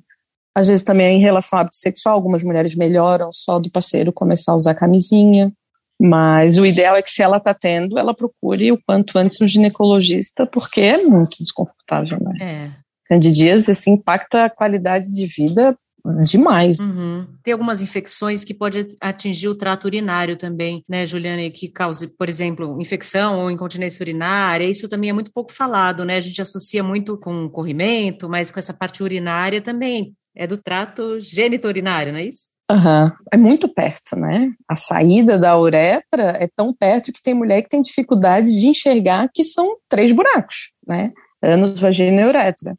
Às 0.55 0.67
vezes 0.67 0.83
também 0.83 1.17
em 1.17 1.21
relação 1.21 1.57
ao 1.57 1.61
hábito 1.61 1.75
sexual, 1.75 2.15
algumas 2.15 2.43
mulheres 2.43 2.75
melhoram 2.75 3.31
só 3.31 3.59
do 3.59 3.69
parceiro 3.69 4.11
começar 4.11 4.53
a 4.53 4.55
usar 4.55 4.73
camisinha. 4.73 5.53
Mas 6.01 6.57
o 6.57 6.65
ideal 6.65 6.95
é 6.95 7.01
que 7.01 7.11
se 7.11 7.21
ela 7.21 7.37
está 7.37 7.53
tendo, 7.53 7.99
ela 7.99 8.13
procure 8.13 8.71
o 8.71 8.79
quanto 8.85 9.17
antes 9.17 9.41
um 9.41 9.47
ginecologista, 9.47 10.47
porque 10.47 10.79
é 10.79 11.03
muito 11.03 11.37
desconfortável, 11.39 12.17
né? 12.21 12.33
É. 12.41 12.71
Candidíase, 13.05 13.71
assim, 13.71 13.93
impacta 13.93 14.45
a 14.45 14.49
qualidade 14.49 15.11
de 15.11 15.25
vida 15.25 15.77
demais. 16.21 16.79
Uhum. 16.79 17.27
Tem 17.43 17.51
algumas 17.51 17.81
infecções 17.81 18.43
que 18.43 18.53
pode 18.53 18.87
atingir 19.01 19.47
o 19.47 19.55
trato 19.55 19.85
urinário 19.85 20.37
também, 20.37 20.83
né, 20.87 21.05
Juliana, 21.05 21.49
que 21.49 21.67
cause, 21.67 22.07
por 22.07 22.29
exemplo, 22.29 22.79
infecção 22.81 23.39
ou 23.39 23.51
incontinência 23.51 24.01
urinária. 24.01 24.65
Isso 24.69 24.87
também 24.87 25.09
é 25.09 25.13
muito 25.13 25.31
pouco 25.31 25.51
falado, 25.51 26.05
né? 26.05 26.17
A 26.17 26.21
gente 26.21 26.41
associa 26.41 26.83
muito 26.83 27.17
com 27.17 27.49
corrimento, 27.49 28.29
mas 28.29 28.51
com 28.51 28.59
essa 28.59 28.73
parte 28.73 29.03
urinária 29.03 29.61
também 29.61 30.13
é 30.35 30.47
do 30.47 30.57
trato 30.57 31.19
geniturinário, 31.19 32.13
não 32.13 32.19
é 32.19 32.25
isso? 32.25 32.49
Uhum. 32.71 33.11
É 33.33 33.37
muito 33.37 33.67
perto, 33.67 34.15
né? 34.15 34.51
A 34.67 34.75
saída 34.75 35.39
da 35.39 35.57
uretra 35.57 36.37
é 36.39 36.47
tão 36.55 36.71
perto 36.71 37.11
que 37.11 37.21
tem 37.21 37.33
mulher 37.33 37.63
que 37.63 37.69
tem 37.69 37.81
dificuldade 37.81 38.45
de 38.45 38.67
enxergar 38.67 39.27
que 39.33 39.43
são 39.43 39.77
três 39.87 40.11
buracos, 40.11 40.71
né? 40.87 41.11
Ânus, 41.43 41.79
vagina 41.79 42.21
e 42.21 42.25
uretra. 42.25 42.77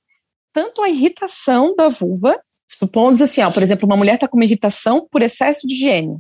Tanto 0.53 0.83
a 0.83 0.88
irritação 0.88 1.74
da 1.74 1.88
vulva, 1.88 2.38
supomos 2.68 3.20
assim, 3.20 3.42
ó, 3.42 3.50
por 3.50 3.62
exemplo, 3.62 3.87
uma 3.87 3.96
mulher 3.96 4.14
está 4.14 4.29
com 4.29 4.37
uma 4.37 4.44
irritação 4.44 5.09
por 5.11 5.22
excesso 5.22 5.66
de 5.66 5.74
higiene, 5.74 6.18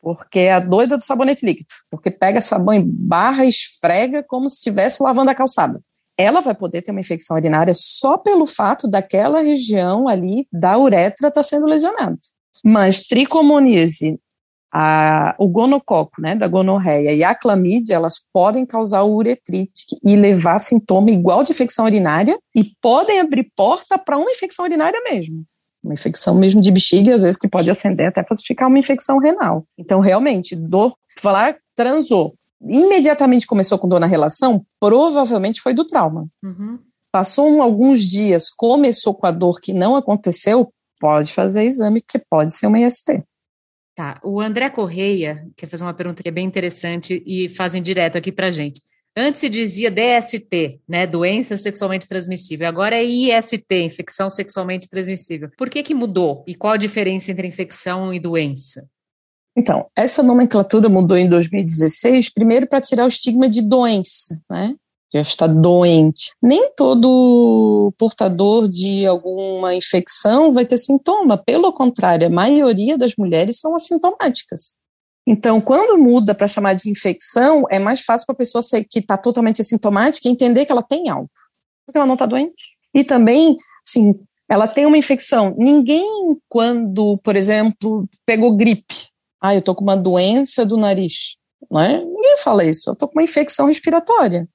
porque 0.00 0.40
é 0.40 0.54
a 0.54 0.60
doida 0.60 0.96
do 0.96 1.02
sabonete 1.02 1.46
líquido, 1.46 1.72
porque 1.90 2.10
pega 2.10 2.40
sabão 2.40 2.74
em 2.74 2.84
barra 2.84 3.44
e 3.44 3.48
esfrega 3.48 4.24
como 4.26 4.48
se 4.48 4.56
estivesse 4.56 5.02
lavando 5.02 5.30
a 5.30 5.34
calçada. 5.34 5.80
Ela 6.18 6.40
vai 6.40 6.54
poder 6.54 6.82
ter 6.82 6.90
uma 6.90 7.00
infecção 7.00 7.36
urinária 7.36 7.72
só 7.76 8.18
pelo 8.18 8.46
fato 8.46 8.88
daquela 8.88 9.40
região 9.40 10.08
ali 10.08 10.46
da 10.52 10.76
uretra 10.76 11.28
estar 11.28 11.30
tá 11.30 11.42
sendo 11.42 11.66
lesionada. 11.66 12.18
Mas 12.64 13.00
tricomoníase, 13.06 14.18
a, 14.72 15.34
o 15.38 15.46
gonococo, 15.48 16.20
né, 16.20 16.34
da 16.34 16.48
gonorreia 16.48 17.12
e 17.12 17.22
a 17.22 17.34
clamídia, 17.34 17.94
elas 17.94 18.14
podem 18.32 18.64
causar 18.64 19.04
uretrite 19.04 19.98
e 20.02 20.16
levar 20.16 20.58
sintoma 20.58 21.10
igual 21.10 21.42
de 21.42 21.52
infecção 21.52 21.84
urinária 21.84 22.38
e 22.54 22.64
podem 22.80 23.20
abrir 23.20 23.52
porta 23.54 23.98
para 23.98 24.16
uma 24.16 24.30
infecção 24.30 24.64
urinária 24.64 24.98
mesmo. 25.04 25.44
Uma 25.84 25.94
infecção 25.94 26.34
mesmo 26.34 26.60
de 26.60 26.70
bexiga, 26.70 27.14
às 27.14 27.22
vezes 27.22 27.36
que 27.36 27.48
pode 27.48 27.70
acender 27.70 28.06
até 28.06 28.22
para 28.22 28.36
ficar 28.36 28.68
uma 28.68 28.78
infecção 28.78 29.18
renal. 29.18 29.66
Então, 29.76 30.00
realmente, 30.00 30.56
dor, 30.56 30.94
falar 31.20 31.56
transou, 31.74 32.34
imediatamente 32.62 33.46
começou 33.46 33.78
com 33.78 33.88
dor 33.88 34.00
na 34.00 34.06
relação, 34.06 34.64
provavelmente 34.80 35.60
foi 35.60 35.74
do 35.74 35.84
trauma. 35.84 36.26
Uhum. 36.42 36.78
Passou 37.10 37.50
um, 37.50 37.62
alguns 37.62 38.00
dias, 38.00 38.48
começou 38.48 39.12
com 39.12 39.26
a 39.26 39.30
dor 39.30 39.60
que 39.60 39.72
não 39.72 39.96
aconteceu, 39.96 40.72
pode 41.02 41.32
fazer 41.32 41.64
exame, 41.64 42.00
porque 42.00 42.24
pode 42.30 42.54
ser 42.54 42.68
uma 42.68 42.78
IST. 42.78 43.24
Tá, 43.96 44.20
o 44.22 44.40
André 44.40 44.70
Correia 44.70 45.44
quer 45.56 45.66
fazer 45.66 45.82
uma 45.82 45.92
pergunta 45.92 46.22
que 46.22 46.28
é 46.28 46.32
bem 46.32 46.46
interessante 46.46 47.20
e 47.26 47.48
fazem 47.48 47.82
direto 47.82 48.16
aqui 48.16 48.30
para 48.30 48.52
gente. 48.52 48.80
Antes 49.14 49.40
se 49.40 49.48
dizia 49.48 49.90
DST, 49.90 50.80
né, 50.88 51.06
doença 51.06 51.56
sexualmente 51.56 52.08
transmissível. 52.08 52.66
Agora 52.68 52.94
é 52.94 53.04
IST, 53.04 53.74
infecção 53.74 54.30
sexualmente 54.30 54.88
transmissível. 54.88 55.50
Por 55.58 55.68
que 55.68 55.82
que 55.82 55.92
mudou? 55.92 56.44
E 56.46 56.54
qual 56.54 56.74
a 56.74 56.78
diferença 56.78 57.32
entre 57.32 57.46
infecção 57.46 58.14
e 58.14 58.20
doença? 58.20 58.88
Então, 59.58 59.86
essa 59.94 60.22
nomenclatura 60.22 60.88
mudou 60.88 61.16
em 61.16 61.28
2016, 61.28 62.30
primeiro 62.30 62.66
para 62.66 62.80
tirar 62.80 63.04
o 63.04 63.08
estigma 63.08 63.50
de 63.50 63.60
doença, 63.60 64.40
né? 64.48 64.74
Já 65.14 65.20
está 65.20 65.46
doente. 65.46 66.32
Nem 66.42 66.72
todo 66.74 67.92
portador 67.98 68.68
de 68.68 69.06
alguma 69.06 69.74
infecção 69.74 70.52
vai 70.52 70.64
ter 70.64 70.78
sintoma, 70.78 71.36
pelo 71.36 71.72
contrário, 71.72 72.26
a 72.26 72.30
maioria 72.30 72.96
das 72.96 73.14
mulheres 73.16 73.60
são 73.60 73.74
assintomáticas. 73.74 74.74
Então, 75.26 75.60
quando 75.60 75.98
muda 75.98 76.34
para 76.34 76.48
chamar 76.48 76.74
de 76.74 76.90
infecção, 76.90 77.64
é 77.70 77.78
mais 77.78 78.00
fácil 78.00 78.26
para 78.26 78.34
a 78.34 78.38
pessoa 78.38 78.64
que 78.90 78.98
está 78.98 79.16
totalmente 79.16 79.60
assintomática 79.60 80.28
entender 80.28 80.64
que 80.64 80.72
ela 80.72 80.82
tem 80.82 81.08
algo, 81.08 81.30
porque 81.86 81.98
ela 81.98 82.06
não 82.06 82.14
está 82.14 82.26
doente. 82.26 82.72
E 82.94 83.04
também, 83.04 83.56
sim, 83.84 84.14
ela 84.48 84.66
tem 84.66 84.84
uma 84.84 84.98
infecção. 84.98 85.54
Ninguém, 85.56 86.36
quando, 86.48 87.18
por 87.18 87.36
exemplo, 87.36 88.08
pegou 88.26 88.56
gripe, 88.56 89.12
ah, 89.40 89.54
eu 89.54 89.60
estou 89.60 89.74
com 89.74 89.82
uma 89.82 89.96
doença 89.96 90.64
do 90.64 90.76
nariz, 90.76 91.36
não 91.70 91.80
é? 91.80 92.04
Ninguém 92.04 92.38
fala 92.38 92.64
isso, 92.64 92.90
eu 92.90 92.92
estou 92.92 93.08
com 93.08 93.18
uma 93.18 93.24
infecção 93.24 93.66
respiratória. 93.66 94.48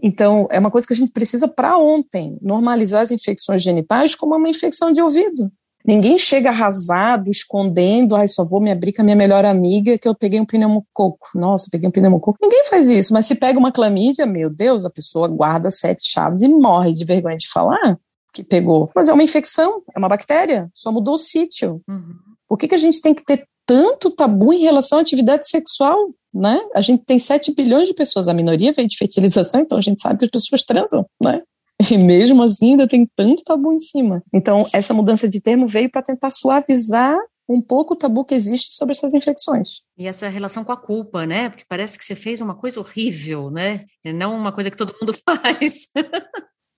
Então, 0.00 0.46
é 0.50 0.58
uma 0.58 0.70
coisa 0.70 0.86
que 0.86 0.92
a 0.92 0.96
gente 0.96 1.12
precisa 1.12 1.48
para 1.48 1.76
ontem, 1.76 2.38
normalizar 2.40 3.02
as 3.02 3.10
infecções 3.10 3.62
genitais 3.62 4.14
como 4.14 4.36
uma 4.36 4.48
infecção 4.48 4.92
de 4.92 5.02
ouvido. 5.02 5.50
Ninguém 5.84 6.18
chega 6.18 6.50
arrasado, 6.50 7.30
escondendo, 7.30 8.14
ai, 8.14 8.28
só 8.28 8.44
vou 8.44 8.60
me 8.60 8.70
abrir 8.70 8.92
com 8.92 9.02
a 9.02 9.04
minha 9.04 9.16
melhor 9.16 9.44
amiga 9.44 9.96
que 9.96 10.06
eu 10.06 10.14
peguei 10.14 10.38
um 10.38 10.44
pneumococo. 10.44 11.28
Nossa, 11.34 11.68
peguei 11.70 11.88
um 11.88 11.92
pneumococo. 11.92 12.38
Ninguém 12.42 12.64
faz 12.64 12.90
isso, 12.90 13.12
mas 13.12 13.26
se 13.26 13.34
pega 13.34 13.58
uma 13.58 13.72
clamídia, 13.72 14.26
meu 14.26 14.50
Deus, 14.50 14.84
a 14.84 14.90
pessoa 14.90 15.28
guarda 15.28 15.70
sete 15.70 16.06
chaves 16.06 16.42
e 16.42 16.48
morre 16.48 16.92
de 16.92 17.04
vergonha 17.04 17.36
de 17.36 17.48
falar 17.48 17.98
que 18.32 18.44
pegou. 18.44 18.90
Mas 18.94 19.08
é 19.08 19.12
uma 19.12 19.22
infecção, 19.22 19.82
é 19.94 19.98
uma 19.98 20.08
bactéria, 20.08 20.68
só 20.74 20.92
mudou 20.92 21.14
o 21.14 21.18
sítio. 21.18 21.80
Uhum. 21.88 22.14
Por 22.46 22.58
que, 22.58 22.68
que 22.68 22.74
a 22.74 22.78
gente 22.78 23.00
tem 23.00 23.14
que 23.14 23.24
ter 23.24 23.46
tanto 23.66 24.10
tabu 24.10 24.52
em 24.52 24.62
relação 24.62 24.98
à 24.98 25.02
atividade 25.02 25.48
sexual? 25.48 26.10
Né? 26.32 26.60
A 26.74 26.80
gente 26.80 27.04
tem 27.04 27.18
7 27.18 27.54
bilhões 27.54 27.88
de 27.88 27.94
pessoas, 27.94 28.28
a 28.28 28.34
minoria 28.34 28.72
veio 28.72 28.86
de 28.86 28.96
fertilização, 28.96 29.60
então 29.60 29.78
a 29.78 29.80
gente 29.80 30.00
sabe 30.00 30.18
que 30.18 30.24
as 30.26 30.30
pessoas 30.30 30.62
transam, 30.62 31.06
né? 31.20 31.42
E 31.90 31.96
mesmo 31.96 32.42
assim 32.42 32.72
ainda 32.72 32.88
tem 32.88 33.08
tanto 33.16 33.44
tabu 33.44 33.72
em 33.72 33.78
cima. 33.78 34.22
Então, 34.34 34.66
essa 34.72 34.92
mudança 34.92 35.28
de 35.28 35.40
termo 35.40 35.66
veio 35.66 35.90
para 35.90 36.02
tentar 36.02 36.30
suavizar 36.30 37.16
um 37.48 37.62
pouco 37.62 37.94
o 37.94 37.96
tabu 37.96 38.24
que 38.24 38.34
existe 38.34 38.74
sobre 38.74 38.92
essas 38.92 39.14
infecções. 39.14 39.80
E 39.96 40.06
essa 40.06 40.28
relação 40.28 40.64
com 40.64 40.72
a 40.72 40.76
culpa, 40.76 41.24
né? 41.24 41.48
Porque 41.48 41.64
parece 41.66 41.96
que 41.98 42.04
você 42.04 42.14
fez 42.14 42.40
uma 42.40 42.54
coisa 42.54 42.78
horrível, 42.78 43.50
né? 43.50 43.86
E 44.04 44.12
não 44.12 44.34
uma 44.34 44.52
coisa 44.52 44.70
que 44.70 44.76
todo 44.76 44.94
mundo 45.00 45.16
faz. 45.24 45.86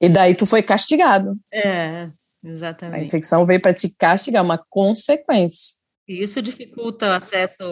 e 0.01 0.09
daí 0.09 0.35
tu 0.35 0.47
foi 0.47 0.63
castigado. 0.63 1.37
É, 1.53 2.09
exatamente. 2.45 3.01
A 3.01 3.05
infecção 3.05 3.45
veio 3.45 3.61
para 3.61 3.75
te 3.75 3.93
castigar, 3.97 4.45
uma 4.45 4.63
consequência. 4.69 5.80
Isso 6.13 6.43
dificulta 6.43 7.07
o 7.07 7.13
acesso 7.13 7.63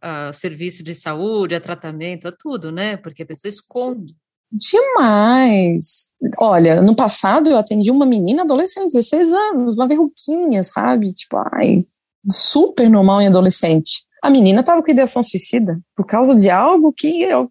a, 0.00 0.28
a 0.28 0.32
serviço 0.32 0.82
de 0.82 0.94
saúde, 0.94 1.54
a 1.54 1.60
tratamento, 1.60 2.26
a 2.26 2.32
tudo, 2.32 2.72
né? 2.72 2.96
Porque 2.96 3.22
a 3.22 3.26
pessoa 3.26 3.50
esconde. 3.50 4.14
Demais! 4.50 6.08
Olha, 6.38 6.80
no 6.80 6.96
passado 6.96 7.50
eu 7.50 7.58
atendi 7.58 7.90
uma 7.90 8.06
menina 8.06 8.42
adolescente, 8.42 8.92
16 8.92 9.30
anos, 9.30 9.74
uma 9.74 9.86
verruquinha, 9.86 10.62
sabe? 10.62 11.12
Tipo, 11.12 11.36
ai, 11.52 11.84
super 12.30 12.88
normal 12.88 13.20
em 13.20 13.26
adolescente. 13.26 14.04
A 14.22 14.30
menina 14.30 14.60
estava 14.60 14.82
com 14.82 14.90
ideação 14.90 15.22
suicida 15.22 15.78
por 15.94 16.06
causa 16.06 16.34
de 16.34 16.48
algo 16.48 16.92
que 16.92 17.22
eu, 17.22 17.50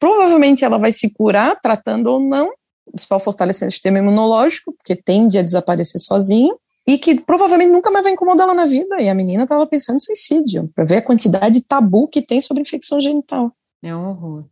provavelmente 0.00 0.64
ela 0.64 0.78
vai 0.78 0.90
se 0.90 1.10
curar 1.10 1.60
tratando 1.60 2.08
ou 2.08 2.20
não, 2.20 2.50
só 2.98 3.20
fortalecendo 3.20 3.68
o 3.68 3.72
sistema 3.72 3.98
imunológico, 3.98 4.72
porque 4.72 4.96
tende 4.96 5.38
a 5.38 5.42
desaparecer 5.42 6.00
sozinho, 6.00 6.58
e 6.90 6.98
que 6.98 7.20
provavelmente 7.20 7.70
nunca 7.70 7.88
mais 7.88 8.02
vai 8.02 8.12
incomodar 8.12 8.48
ela 8.48 8.54
na 8.54 8.66
vida. 8.66 9.00
E 9.00 9.08
a 9.08 9.14
menina 9.14 9.44
estava 9.44 9.64
pensando 9.64 9.96
em 9.96 10.00
suicídio, 10.00 10.68
para 10.74 10.84
ver 10.84 10.96
a 10.96 11.02
quantidade 11.02 11.60
de 11.60 11.64
tabu 11.64 12.08
que 12.08 12.20
tem 12.20 12.40
sobre 12.40 12.62
infecção 12.62 13.00
genital. 13.00 13.52
É 13.80 13.94
um 13.94 14.08
horror. 14.08 14.44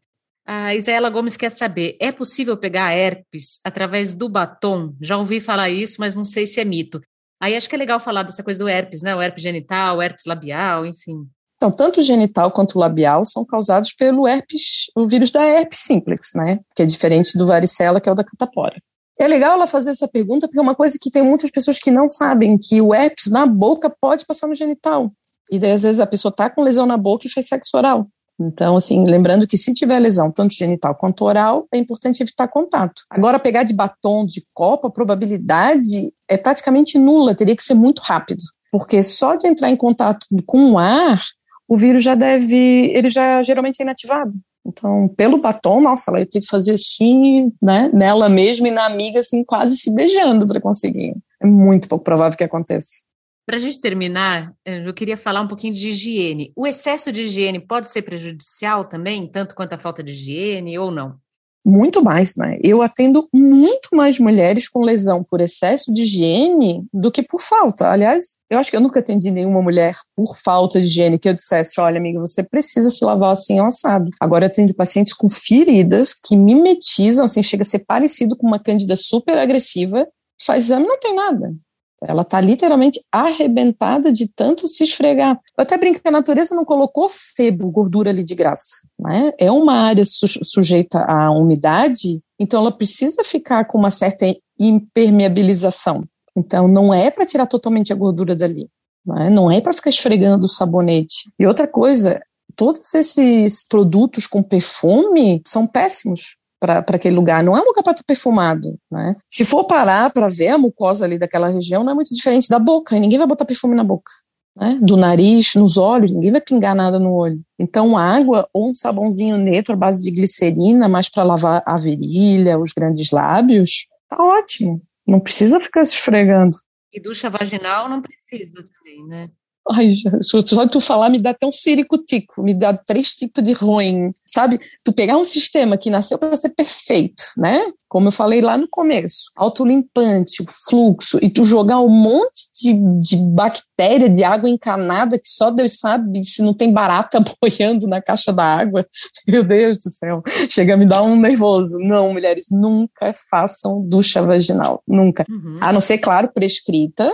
A 0.47 0.73
Isaela 0.73 1.11
Gomes 1.11 1.37
quer 1.37 1.51
saber: 1.51 1.97
é 2.01 2.13
possível 2.13 2.57
pegar 2.57 2.97
herpes 2.97 3.59
através 3.65 4.15
do 4.15 4.29
batom? 4.29 4.95
Já 5.01 5.19
ouvi 5.19 5.41
falar 5.41 5.69
isso, 5.69 5.97
mas 5.99 6.15
não 6.15 6.23
sei 6.23 6.47
se 6.47 6.61
é 6.61 6.65
mito. 6.65 7.01
Aí 7.41 7.57
acho 7.57 7.69
que 7.69 7.75
é 7.75 7.79
legal 7.79 7.99
falar 7.99 8.23
dessa 8.23 8.45
coisa 8.45 8.63
do 8.63 8.69
herpes, 8.69 9.03
né? 9.03 9.17
O 9.17 9.21
herpes 9.21 9.43
genital, 9.43 9.97
o 9.97 10.03
herpes 10.03 10.25
labial, 10.25 10.87
enfim. 10.87 11.27
Então, 11.57 11.73
tanto 11.73 11.99
o 11.99 12.03
genital 12.05 12.53
quanto 12.53 12.77
o 12.77 12.79
labial 12.79 13.25
são 13.25 13.45
causados 13.45 13.93
pelo 13.93 14.29
herpes, 14.29 14.93
o 14.95 15.09
vírus 15.09 15.33
da 15.33 15.45
herpes 15.45 15.81
simplex, 15.81 16.31
né? 16.37 16.61
Que 16.75 16.83
é 16.83 16.87
diferente 16.87 17.37
do 17.37 17.47
varicela, 17.47 18.01
que 18.01 18.09
é 18.09 18.13
o 18.13 18.15
da 18.15 18.23
catapora. 18.23 18.81
É 19.21 19.27
legal 19.27 19.55
ela 19.55 19.67
fazer 19.67 19.91
essa 19.91 20.07
pergunta, 20.07 20.47
porque 20.47 20.59
é 20.59 20.63
uma 20.63 20.75
coisa 20.75 20.97
que 21.01 21.11
tem 21.11 21.23
muitas 21.23 21.51
pessoas 21.51 21.79
que 21.79 21.91
não 21.91 22.07
sabem, 22.07 22.57
que 22.57 22.81
o 22.81 22.95
herpes 22.95 23.31
na 23.31 23.47
boca 23.47 23.93
pode 24.01 24.25
passar 24.25 24.47
no 24.47 24.55
genital. 24.55 25.13
E 25.51 25.59
daí, 25.59 25.73
às 25.73 25.83
vezes, 25.83 25.99
a 25.99 26.07
pessoa 26.07 26.31
tá 26.31 26.49
com 26.49 26.63
lesão 26.63 26.87
na 26.87 26.97
boca 26.97 27.27
e 27.27 27.31
faz 27.31 27.49
sexo 27.49 27.77
oral. 27.77 28.07
Então, 28.41 28.77
assim, 28.77 29.05
lembrando 29.05 29.49
que 29.49 29.59
se 29.59 29.75
tiver 29.75 29.99
lesão, 29.99 30.31
tanto 30.31 30.55
genital 30.55 30.95
quanto 30.95 31.25
oral, 31.25 31.67
é 31.73 31.79
importante 31.79 32.23
evitar 32.23 32.47
contato. 32.47 33.03
Agora, 33.11 33.41
pegar 33.41 33.65
de 33.65 33.75
batom, 33.75 34.25
de 34.25 34.47
copo, 34.55 34.87
a 34.87 34.91
probabilidade 34.91 36.13
é 36.29 36.37
praticamente 36.37 36.99
nula, 36.99 37.35
teria 37.35 37.57
que 37.57 37.65
ser 37.65 37.75
muito 37.75 38.01
rápido. 38.01 38.43
Porque 38.71 39.03
só 39.03 39.35
de 39.35 39.49
entrar 39.49 39.71
em 39.71 39.77
contato 39.77 40.25
com 40.47 40.73
o 40.73 40.79
ar, 40.79 41.21
o 41.67 41.77
vírus 41.77 42.05
já 42.05 42.15
deve, 42.15 42.93
ele 42.95 43.11
já 43.11 43.43
geralmente 43.43 43.81
é 43.81 43.83
inativado. 43.83 44.33
Então, 44.69 45.09
pelo 45.17 45.39
batom, 45.39 45.81
nossa, 45.81 46.11
ela 46.11 46.21
ia 46.21 46.27
ter 46.27 46.41
que 46.41 46.47
fazer 46.47 46.75
assim, 46.75 47.53
né, 47.61 47.91
nela 47.93 48.29
mesma 48.29 48.69
e 48.69 48.71
na 48.71 48.87
amiga, 48.87 49.21
assim, 49.21 49.43
quase 49.45 49.77
se 49.77 49.95
beijando 49.95 50.47
para 50.47 50.61
conseguir. 50.61 51.17
É 51.41 51.47
muito 51.47 51.89
pouco 51.89 52.05
provável 52.05 52.37
que 52.37 52.45
aconteça. 52.45 53.07
Para 53.47 53.57
a 53.57 53.61
gente 53.61 53.81
terminar, 53.81 54.53
eu 54.63 54.93
queria 54.93 55.17
falar 55.17 55.41
um 55.41 55.49
pouquinho 55.49 55.73
de 55.73 55.89
higiene. 55.89 56.53
O 56.55 56.67
excesso 56.67 57.11
de 57.11 57.23
higiene 57.23 57.59
pode 57.59 57.89
ser 57.89 58.03
prejudicial 58.03 58.85
também, 58.85 59.27
tanto 59.27 59.55
quanto 59.55 59.73
a 59.73 59.79
falta 59.79 60.03
de 60.03 60.13
higiene 60.13 60.79
ou 60.79 60.91
não? 60.91 61.17
Muito 61.65 62.03
mais, 62.03 62.35
né? 62.37 62.57
Eu 62.63 62.81
atendo 62.81 63.29
muito 63.35 63.91
mais 63.93 64.19
mulheres 64.19 64.69
com 64.69 64.81
lesão 64.81 65.23
por 65.23 65.41
excesso 65.41 65.93
de 65.93 66.03
higiene 66.03 66.87
do 66.93 67.11
que 67.11 67.23
por 67.23 67.41
falta. 67.41 67.91
Aliás, 67.91 68.37
eu 68.49 68.59
acho 68.59 68.71
que 68.71 68.77
eu 68.77 68.81
nunca 68.81 69.01
atendi 69.01 69.31
nenhuma 69.31 69.61
mulher 69.61 69.95
por 70.17 70.37
falta 70.37 70.81
de 70.81 70.87
higiene 70.87 71.19
que 71.19 71.29
eu 71.29 71.35
dissesse: 71.35 71.81
olha, 71.81 71.99
amiga, 71.99 72.21
você 72.21 72.43
precisa 72.43 72.91
se 72.91 73.05
lavar 73.05 73.33
assim 73.33 73.59
ao 73.59 73.67
assado. 73.67 74.11
Agora 74.21 74.45
eu 74.45 74.49
atendo 74.49 74.75
pacientes 74.75 75.13
com 75.13 75.29
feridas 75.29 76.15
que 76.15 76.37
mimetizam, 76.37 77.25
assim, 77.25 77.43
chega 77.43 77.63
a 77.63 77.67
ser 77.67 77.81
parecido 77.81 78.37
com 78.37 78.47
uma 78.47 78.59
cândida 78.59 78.97
super 78.97 79.37
agressiva, 79.37 80.07
faz 80.43 80.65
exame 80.65 80.87
não 80.87 80.99
tem 80.99 81.15
nada. 81.15 81.55
Ela 82.03 82.23
está 82.23 82.41
literalmente 82.41 83.01
arrebentada 83.11 84.13
de 84.13 84.29
tanto 84.29 84.69
se 84.69 84.85
esfregar. 84.85 85.39
Eu 85.57 85.63
até 85.63 85.77
brinco 85.77 86.01
que 86.01 86.09
a 86.09 86.13
natureza 86.13 86.55
não 86.55 86.65
colocou 86.65 87.09
sebo, 87.11 87.71
gordura 87.71 88.11
ali 88.11 88.23
de 88.23 88.35
graça. 88.35 88.87
Né? 88.99 89.33
É 89.39 89.51
uma 89.51 89.75
área 89.75 90.05
su 90.05 90.27
sujeita 90.45 91.01
à 91.01 91.31
umidade, 91.31 92.21
então 92.39 92.61
ela 92.61 92.73
precisa 92.73 93.25
ficar 93.25 93.65
com 93.65 93.79
uma 93.79 93.91
certa 93.91 94.25
impermeabilização. 94.59 96.05
Então 96.37 96.69
não 96.69 96.95
é 96.95 97.11
para 97.11 97.27
tirar 97.27 97.47
totalmente 97.47 97.93
a 97.93 97.97
gordura 97.97 98.37
dali. 98.37 98.69
Né? 99.05 99.29
Não 99.31 99.51
é 99.51 99.61
para 99.61 99.73
ficar 99.73 99.91
esfregando 99.91 100.45
o 100.45 100.49
sabonete. 100.49 101.31
E 101.39 101.47
outra 101.47 101.67
coisa, 101.67 102.21
todos 102.55 102.95
esses 102.95 103.67
produtos 103.67 104.27
com 104.27 104.43
perfume 104.43 105.43
são 105.45 105.67
péssimos 105.67 106.38
para 106.61 106.79
aquele 106.79 107.17
lugar. 107.17 107.43
Não 107.43 107.57
é 107.57 107.61
um 107.61 107.67
lugar 107.67 107.83
para 107.83 107.95
perfumado, 108.07 108.79
né? 108.91 109.17
Se 109.29 109.45
for 109.45 109.65
parar 109.65 110.11
para 110.11 110.29
ver 110.29 110.49
a 110.49 110.59
mucosa 110.59 111.05
ali 111.05 111.19
daquela 111.19 111.49
região, 111.49 111.85
não 111.85 111.93
é 111.93 111.95
muito 111.95 112.15
diferente 112.15 112.49
da 112.49 112.59
boca. 112.59 112.97
E 112.97 113.01
ninguém 113.01 113.19
vai 113.19 113.27
botar 113.27 113.45
perfume 113.45 113.75
na 113.75 113.85
boca. 113.85 114.11
Né? 114.57 114.79
Do 114.83 114.97
nariz, 114.97 115.55
nos 115.55 115.77
olhos, 115.77 116.11
ninguém 116.11 116.33
vai 116.33 116.41
pingar 116.41 116.75
nada 116.75 116.99
no 116.99 117.13
olho. 117.13 117.41
Então, 117.59 117.97
água 117.97 118.49
ou 118.53 118.71
um 118.71 118.75
sabãozinho 118.75 119.37
neutro 119.37 119.75
à 119.75 119.77
base 119.77 120.03
de 120.03 120.11
glicerina, 120.11 120.89
mais 120.89 121.09
para 121.09 121.23
lavar 121.23 121.63
a 121.65 121.77
virilha, 121.77 122.59
os 122.59 122.73
grandes 122.73 123.13
lábios, 123.13 123.87
tá 124.09 124.17
ótimo. 124.21 124.83
Não 125.07 125.21
precisa 125.21 125.61
ficar 125.61 125.85
se 125.85 125.95
esfregando. 125.95 126.57
E 126.93 127.01
ducha 127.01 127.31
vaginal 127.31 127.89
não 127.89 128.03
precisa 128.03 128.63
também, 128.63 129.07
né? 129.07 129.31
Ai, 129.71 129.93
só 130.23 130.67
tu 130.67 130.81
falar 130.81 131.11
me 131.11 131.21
dá 131.21 131.31
até 131.31 131.47
um 131.47 131.53
ciricutico, 131.53 132.43
me 132.43 132.55
dá 132.55 132.73
três 132.73 133.15
tipos 133.15 133.45
de 133.45 133.53
ruim, 133.53 134.13
sabe? 134.27 134.59
Tu 134.83 134.93
pegar 134.93 135.17
um 135.17 135.25
sistema 135.25 135.77
que 135.77 135.91
nasceu 135.91 136.19
para 136.19 136.35
ser 136.37 136.51
perfeito, 136.51 137.23
né? 137.37 137.61
Como 137.87 138.09
eu 138.09 138.13
falei 138.13 138.41
lá 138.41 138.57
no 138.57 138.69
começo, 138.69 139.31
autolimpante, 139.35 140.43
o 140.43 140.47
fluxo, 140.47 141.19
e 141.23 141.31
tu 141.31 141.45
jogar 141.45 141.81
um 141.81 141.89
monte 141.89 142.51
de, 142.55 142.75
de 143.01 143.17
bactéria, 143.17 144.11
de 144.11 144.23
água 144.23 144.49
encanada, 144.49 145.19
que 145.19 145.29
só 145.29 145.51
Deus 145.51 145.79
sabe 145.79 146.23
se 146.25 146.43
não 146.43 146.53
tem 146.53 146.73
barata 146.73 147.23
boiando 147.41 147.87
na 147.87 148.03
caixa 148.03 148.33
da 148.33 148.45
água. 148.45 148.87
Meu 149.27 149.43
Deus 149.43 149.79
do 149.79 149.91
céu, 149.91 150.23
chega 150.51 150.75
a 150.75 150.77
me 150.77 150.87
dar 150.87 151.03
um 151.03 151.19
nervoso. 151.19 151.79
Não, 151.79 152.13
mulheres, 152.13 152.47
nunca 152.51 153.15
façam 153.31 153.83
ducha 153.87 154.23
vaginal, 154.23 154.83
nunca. 154.87 155.25
Uhum. 155.29 155.59
A 155.61 155.73
não 155.73 155.81
ser, 155.81 155.99
claro, 155.99 156.31
prescrita, 156.33 157.11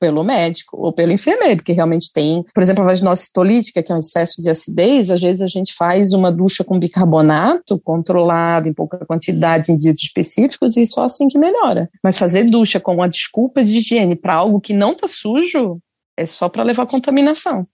pelo 0.00 0.24
médico 0.24 0.78
ou 0.78 0.92
pelo 0.92 1.12
enfermeiro, 1.12 1.62
que 1.62 1.72
realmente 1.72 2.10
tem, 2.12 2.42
por 2.54 2.62
exemplo, 2.62 2.82
a 2.82 2.86
vaginocitolítica, 2.86 3.82
que 3.82 3.92
é 3.92 3.94
um 3.94 3.98
excesso 3.98 4.40
de 4.40 4.48
acidez, 4.48 5.10
às 5.10 5.20
vezes 5.20 5.42
a 5.42 5.48
gente 5.48 5.74
faz 5.74 6.12
uma 6.12 6.32
ducha 6.32 6.64
com 6.64 6.78
bicarbonato 6.78 7.78
controlado 7.80 8.68
em 8.68 8.72
pouca 8.72 9.04
quantidade 9.04 9.70
em 9.70 9.76
dias 9.76 9.98
específicos 9.98 10.76
e 10.76 10.86
só 10.86 11.04
assim 11.04 11.28
que 11.28 11.38
melhora. 11.38 11.90
Mas 12.02 12.18
fazer 12.18 12.44
ducha 12.44 12.80
com 12.80 12.94
uma 12.94 13.08
desculpa 13.08 13.62
de 13.62 13.76
higiene 13.76 14.16
para 14.16 14.34
algo 14.34 14.60
que 14.60 14.72
não 14.72 14.92
está 14.92 15.06
sujo 15.06 15.78
é 16.16 16.24
só 16.24 16.48
para 16.48 16.62
levar 16.62 16.86
contaminação. 16.86 17.66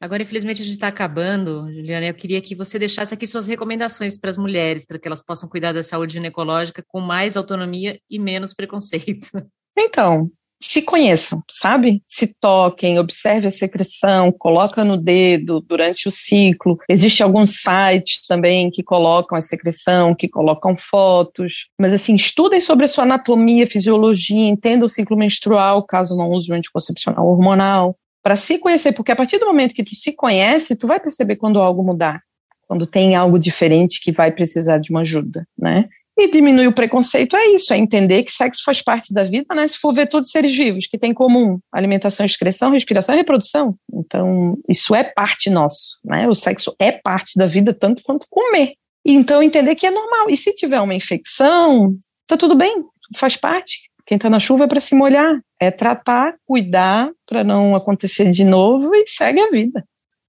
Agora, 0.00 0.22
infelizmente, 0.22 0.60
a 0.60 0.64
gente 0.64 0.74
está 0.74 0.88
acabando, 0.88 1.72
Juliana. 1.72 2.06
Eu 2.06 2.14
queria 2.14 2.40
que 2.40 2.54
você 2.54 2.78
deixasse 2.78 3.14
aqui 3.14 3.26
suas 3.26 3.46
recomendações 3.46 4.18
para 4.18 4.28
as 4.28 4.36
mulheres, 4.36 4.84
para 4.84 4.98
que 4.98 5.08
elas 5.08 5.22
possam 5.22 5.48
cuidar 5.48 5.72
da 5.72 5.82
saúde 5.82 6.14
ginecológica 6.14 6.84
com 6.86 7.00
mais 7.00 7.36
autonomia 7.36 7.98
e 8.10 8.18
menos 8.18 8.52
preconceito. 8.52 9.28
Então, 9.76 10.30
se 10.66 10.82
conheçam, 10.82 11.42
sabe? 11.50 12.02
Se 12.06 12.34
toquem, 12.40 12.98
observe 12.98 13.46
a 13.46 13.50
secreção, 13.50 14.32
coloca 14.32 14.84
no 14.84 14.96
dedo 14.96 15.60
durante 15.60 16.08
o 16.08 16.10
ciclo. 16.10 16.78
Existem 16.88 17.24
alguns 17.24 17.60
sites 17.60 18.26
também 18.26 18.70
que 18.70 18.82
colocam 18.82 19.36
a 19.36 19.40
secreção, 19.40 20.14
que 20.14 20.28
colocam 20.28 20.76
fotos. 20.76 21.66
Mas 21.78 21.92
assim, 21.92 22.14
estudem 22.16 22.60
sobre 22.60 22.84
a 22.84 22.88
sua 22.88 23.04
anatomia, 23.04 23.66
fisiologia, 23.66 24.48
entendam 24.48 24.86
o 24.86 24.90
ciclo 24.90 25.16
menstrual, 25.16 25.84
caso 25.84 26.16
não 26.16 26.28
use 26.30 26.50
o 26.50 26.54
anticoncepcional 26.54 27.26
hormonal, 27.26 27.96
para 28.22 28.36
se 28.36 28.58
conhecer, 28.58 28.92
porque 28.92 29.12
a 29.12 29.16
partir 29.16 29.38
do 29.38 29.46
momento 29.46 29.74
que 29.74 29.84
tu 29.84 29.94
se 29.94 30.12
conhece, 30.12 30.76
tu 30.76 30.86
vai 30.86 30.98
perceber 30.98 31.36
quando 31.36 31.60
algo 31.60 31.82
mudar, 31.82 32.22
quando 32.66 32.86
tem 32.86 33.14
algo 33.14 33.38
diferente 33.38 34.00
que 34.00 34.10
vai 34.10 34.32
precisar 34.32 34.78
de 34.78 34.90
uma 34.90 35.02
ajuda, 35.02 35.46
né? 35.58 35.88
E 36.16 36.30
diminuir 36.30 36.68
o 36.68 36.72
preconceito 36.72 37.36
é 37.36 37.46
isso, 37.48 37.74
é 37.74 37.76
entender 37.76 38.22
que 38.22 38.30
sexo 38.30 38.62
faz 38.64 38.80
parte 38.80 39.12
da 39.12 39.24
vida, 39.24 39.52
né? 39.52 39.66
Se 39.66 39.78
for 39.78 39.92
ver 39.92 40.06
todos 40.06 40.28
os 40.28 40.32
seres 40.32 40.56
vivos 40.56 40.86
que 40.86 40.96
têm 40.96 41.10
em 41.10 41.14
comum 41.14 41.58
alimentação, 41.72 42.24
excreção, 42.24 42.70
respiração 42.70 43.14
e 43.14 43.18
reprodução. 43.18 43.74
Então, 43.92 44.56
isso 44.68 44.94
é 44.94 45.02
parte 45.02 45.50
nosso, 45.50 45.98
né? 46.04 46.28
O 46.28 46.34
sexo 46.34 46.74
é 46.78 46.92
parte 46.92 47.36
da 47.36 47.46
vida 47.46 47.74
tanto 47.74 48.02
quanto 48.04 48.26
comer. 48.30 48.74
Então, 49.04 49.42
entender 49.42 49.74
que 49.74 49.86
é 49.86 49.90
normal. 49.90 50.30
E 50.30 50.36
se 50.36 50.54
tiver 50.54 50.80
uma 50.80 50.94
infecção, 50.94 51.96
tá 52.28 52.36
tudo 52.36 52.54
bem, 52.54 52.84
faz 53.16 53.36
parte. 53.36 53.90
Quem 54.06 54.16
está 54.16 54.30
na 54.30 54.38
chuva 54.38 54.64
é 54.64 54.68
para 54.68 54.80
se 54.80 54.94
molhar, 54.94 55.40
é 55.58 55.70
tratar, 55.70 56.34
cuidar 56.46 57.10
para 57.26 57.42
não 57.42 57.74
acontecer 57.74 58.30
de 58.30 58.44
novo 58.44 58.94
e 58.94 59.06
segue 59.06 59.40
a 59.40 59.50
vida. 59.50 59.84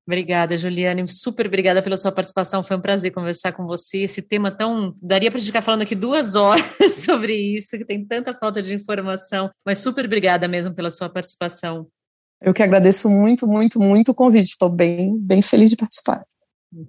Obrigada, 0.08 0.56
Juliane. 0.56 1.08
Super 1.08 1.48
obrigada 1.48 1.82
pela 1.82 1.98
sua 1.98 2.12
participação. 2.12 2.64
Foi 2.64 2.78
um 2.78 2.82
prazer 2.82 3.12
conversar 3.12 3.52
com 3.54 3.66
você. 3.66 4.00
Esse 4.00 4.22
tema 4.22 4.52
tão. 4.52 4.94
Daria 5.02 5.32
para 5.32 5.42
ficar 5.42 5.64
falando 5.64 5.82
aqui 5.82 5.96
duas 5.96 6.36
horas 6.36 6.64
sobre 7.04 7.34
isso, 7.34 7.76
que 7.78 7.86
tem 7.86 8.06
tanta 8.06 8.32
falta 8.34 8.62
de 8.62 8.74
informação. 8.74 9.50
Mas 9.66 9.80
super 9.80 10.06
obrigada 10.06 10.48
mesmo 10.48 10.74
pela 10.74 10.92
sua 10.92 11.10
participação. 11.10 11.88
Eu 12.40 12.54
que 12.54 12.62
agradeço 12.62 13.10
muito, 13.10 13.48
muito, 13.48 13.80
muito 13.80 14.12
o 14.12 14.16
convite. 14.16 14.50
Estou 14.50 14.70
bem, 14.70 15.18
bem 15.18 15.42
feliz 15.42 15.72
de 15.72 15.76
participar. 15.76 16.24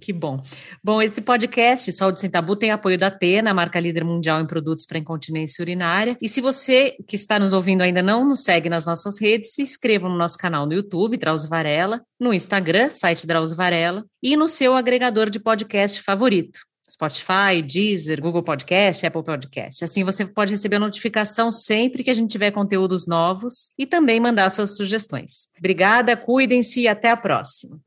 Que 0.01 0.13
bom. 0.13 0.41
Bom, 0.83 1.01
esse 1.01 1.21
podcast, 1.21 1.93
Saúde 1.93 2.19
Sem 2.19 2.31
Tabu, 2.31 2.57
tem 2.57 2.71
apoio 2.71 2.99
da 2.99 3.07
Atena, 3.07 3.55
marca 3.55 3.79
líder 3.79 4.05
mundial 4.05 4.41
em 4.41 4.47
produtos 4.47 4.85
para 4.85 4.99
incontinência 4.99 5.63
urinária. 5.63 6.17
E 6.21 6.29
se 6.29 6.41
você 6.41 6.97
que 7.07 7.15
está 7.15 7.39
nos 7.39 7.53
ouvindo 7.53 7.83
ainda 7.83 8.03
não 8.03 8.27
nos 8.27 8.43
segue 8.43 8.69
nas 8.69 8.87
nossas 8.87 9.21
redes, 9.21 9.55
se 9.55 9.63
inscreva 9.63 10.09
no 10.09 10.17
nosso 10.17 10.37
canal 10.39 10.67
no 10.67 10.73
YouTube, 10.73 11.17
Drauzio 11.17 11.49
Varela, 11.49 12.03
no 12.19 12.35
Instagram, 12.35 12.91
site 12.91 13.27
Drauzio 13.27 13.57
Varela, 13.57 14.05
e 14.23 14.37
no 14.37 14.49
seu 14.49 14.75
agregador 14.75 15.31
de 15.31 15.39
podcast 15.39 16.03
favorito. 16.03 16.61
Spotify, 16.89 17.63
Deezer, 17.63 18.21
Google 18.21 18.43
Podcast, 18.43 19.05
Apple 19.05 19.23
Podcast. 19.23 19.85
Assim 19.85 20.05
você 20.05 20.25
pode 20.25 20.53
receber 20.53 20.79
notificação 20.79 21.51
sempre 21.51 22.05
que 22.05 22.11
a 22.11 22.15
gente 22.15 22.31
tiver 22.31 22.53
conteúdos 22.53 23.07
novos 23.07 23.73
e 23.77 23.85
também 23.85 24.21
mandar 24.21 24.51
suas 24.51 24.77
sugestões. 24.77 25.49
Obrigada, 25.59 26.17
cuidem-se 26.17 26.83
e 26.83 26.89
até 26.89 27.11
a 27.11 27.17
próxima. 27.17 27.81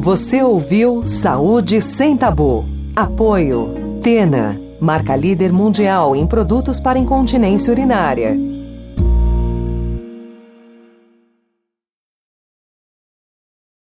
Você 0.00 0.40
ouviu 0.44 1.02
Saúde 1.08 1.82
Sem 1.82 2.16
Tabu. 2.16 2.64
Apoio. 2.94 3.98
Tena, 4.00 4.56
marca 4.80 5.16
líder 5.16 5.52
mundial 5.52 6.14
em 6.14 6.24
produtos 6.24 6.78
para 6.78 7.00
incontinência 7.00 7.72
urinária. 7.72 8.38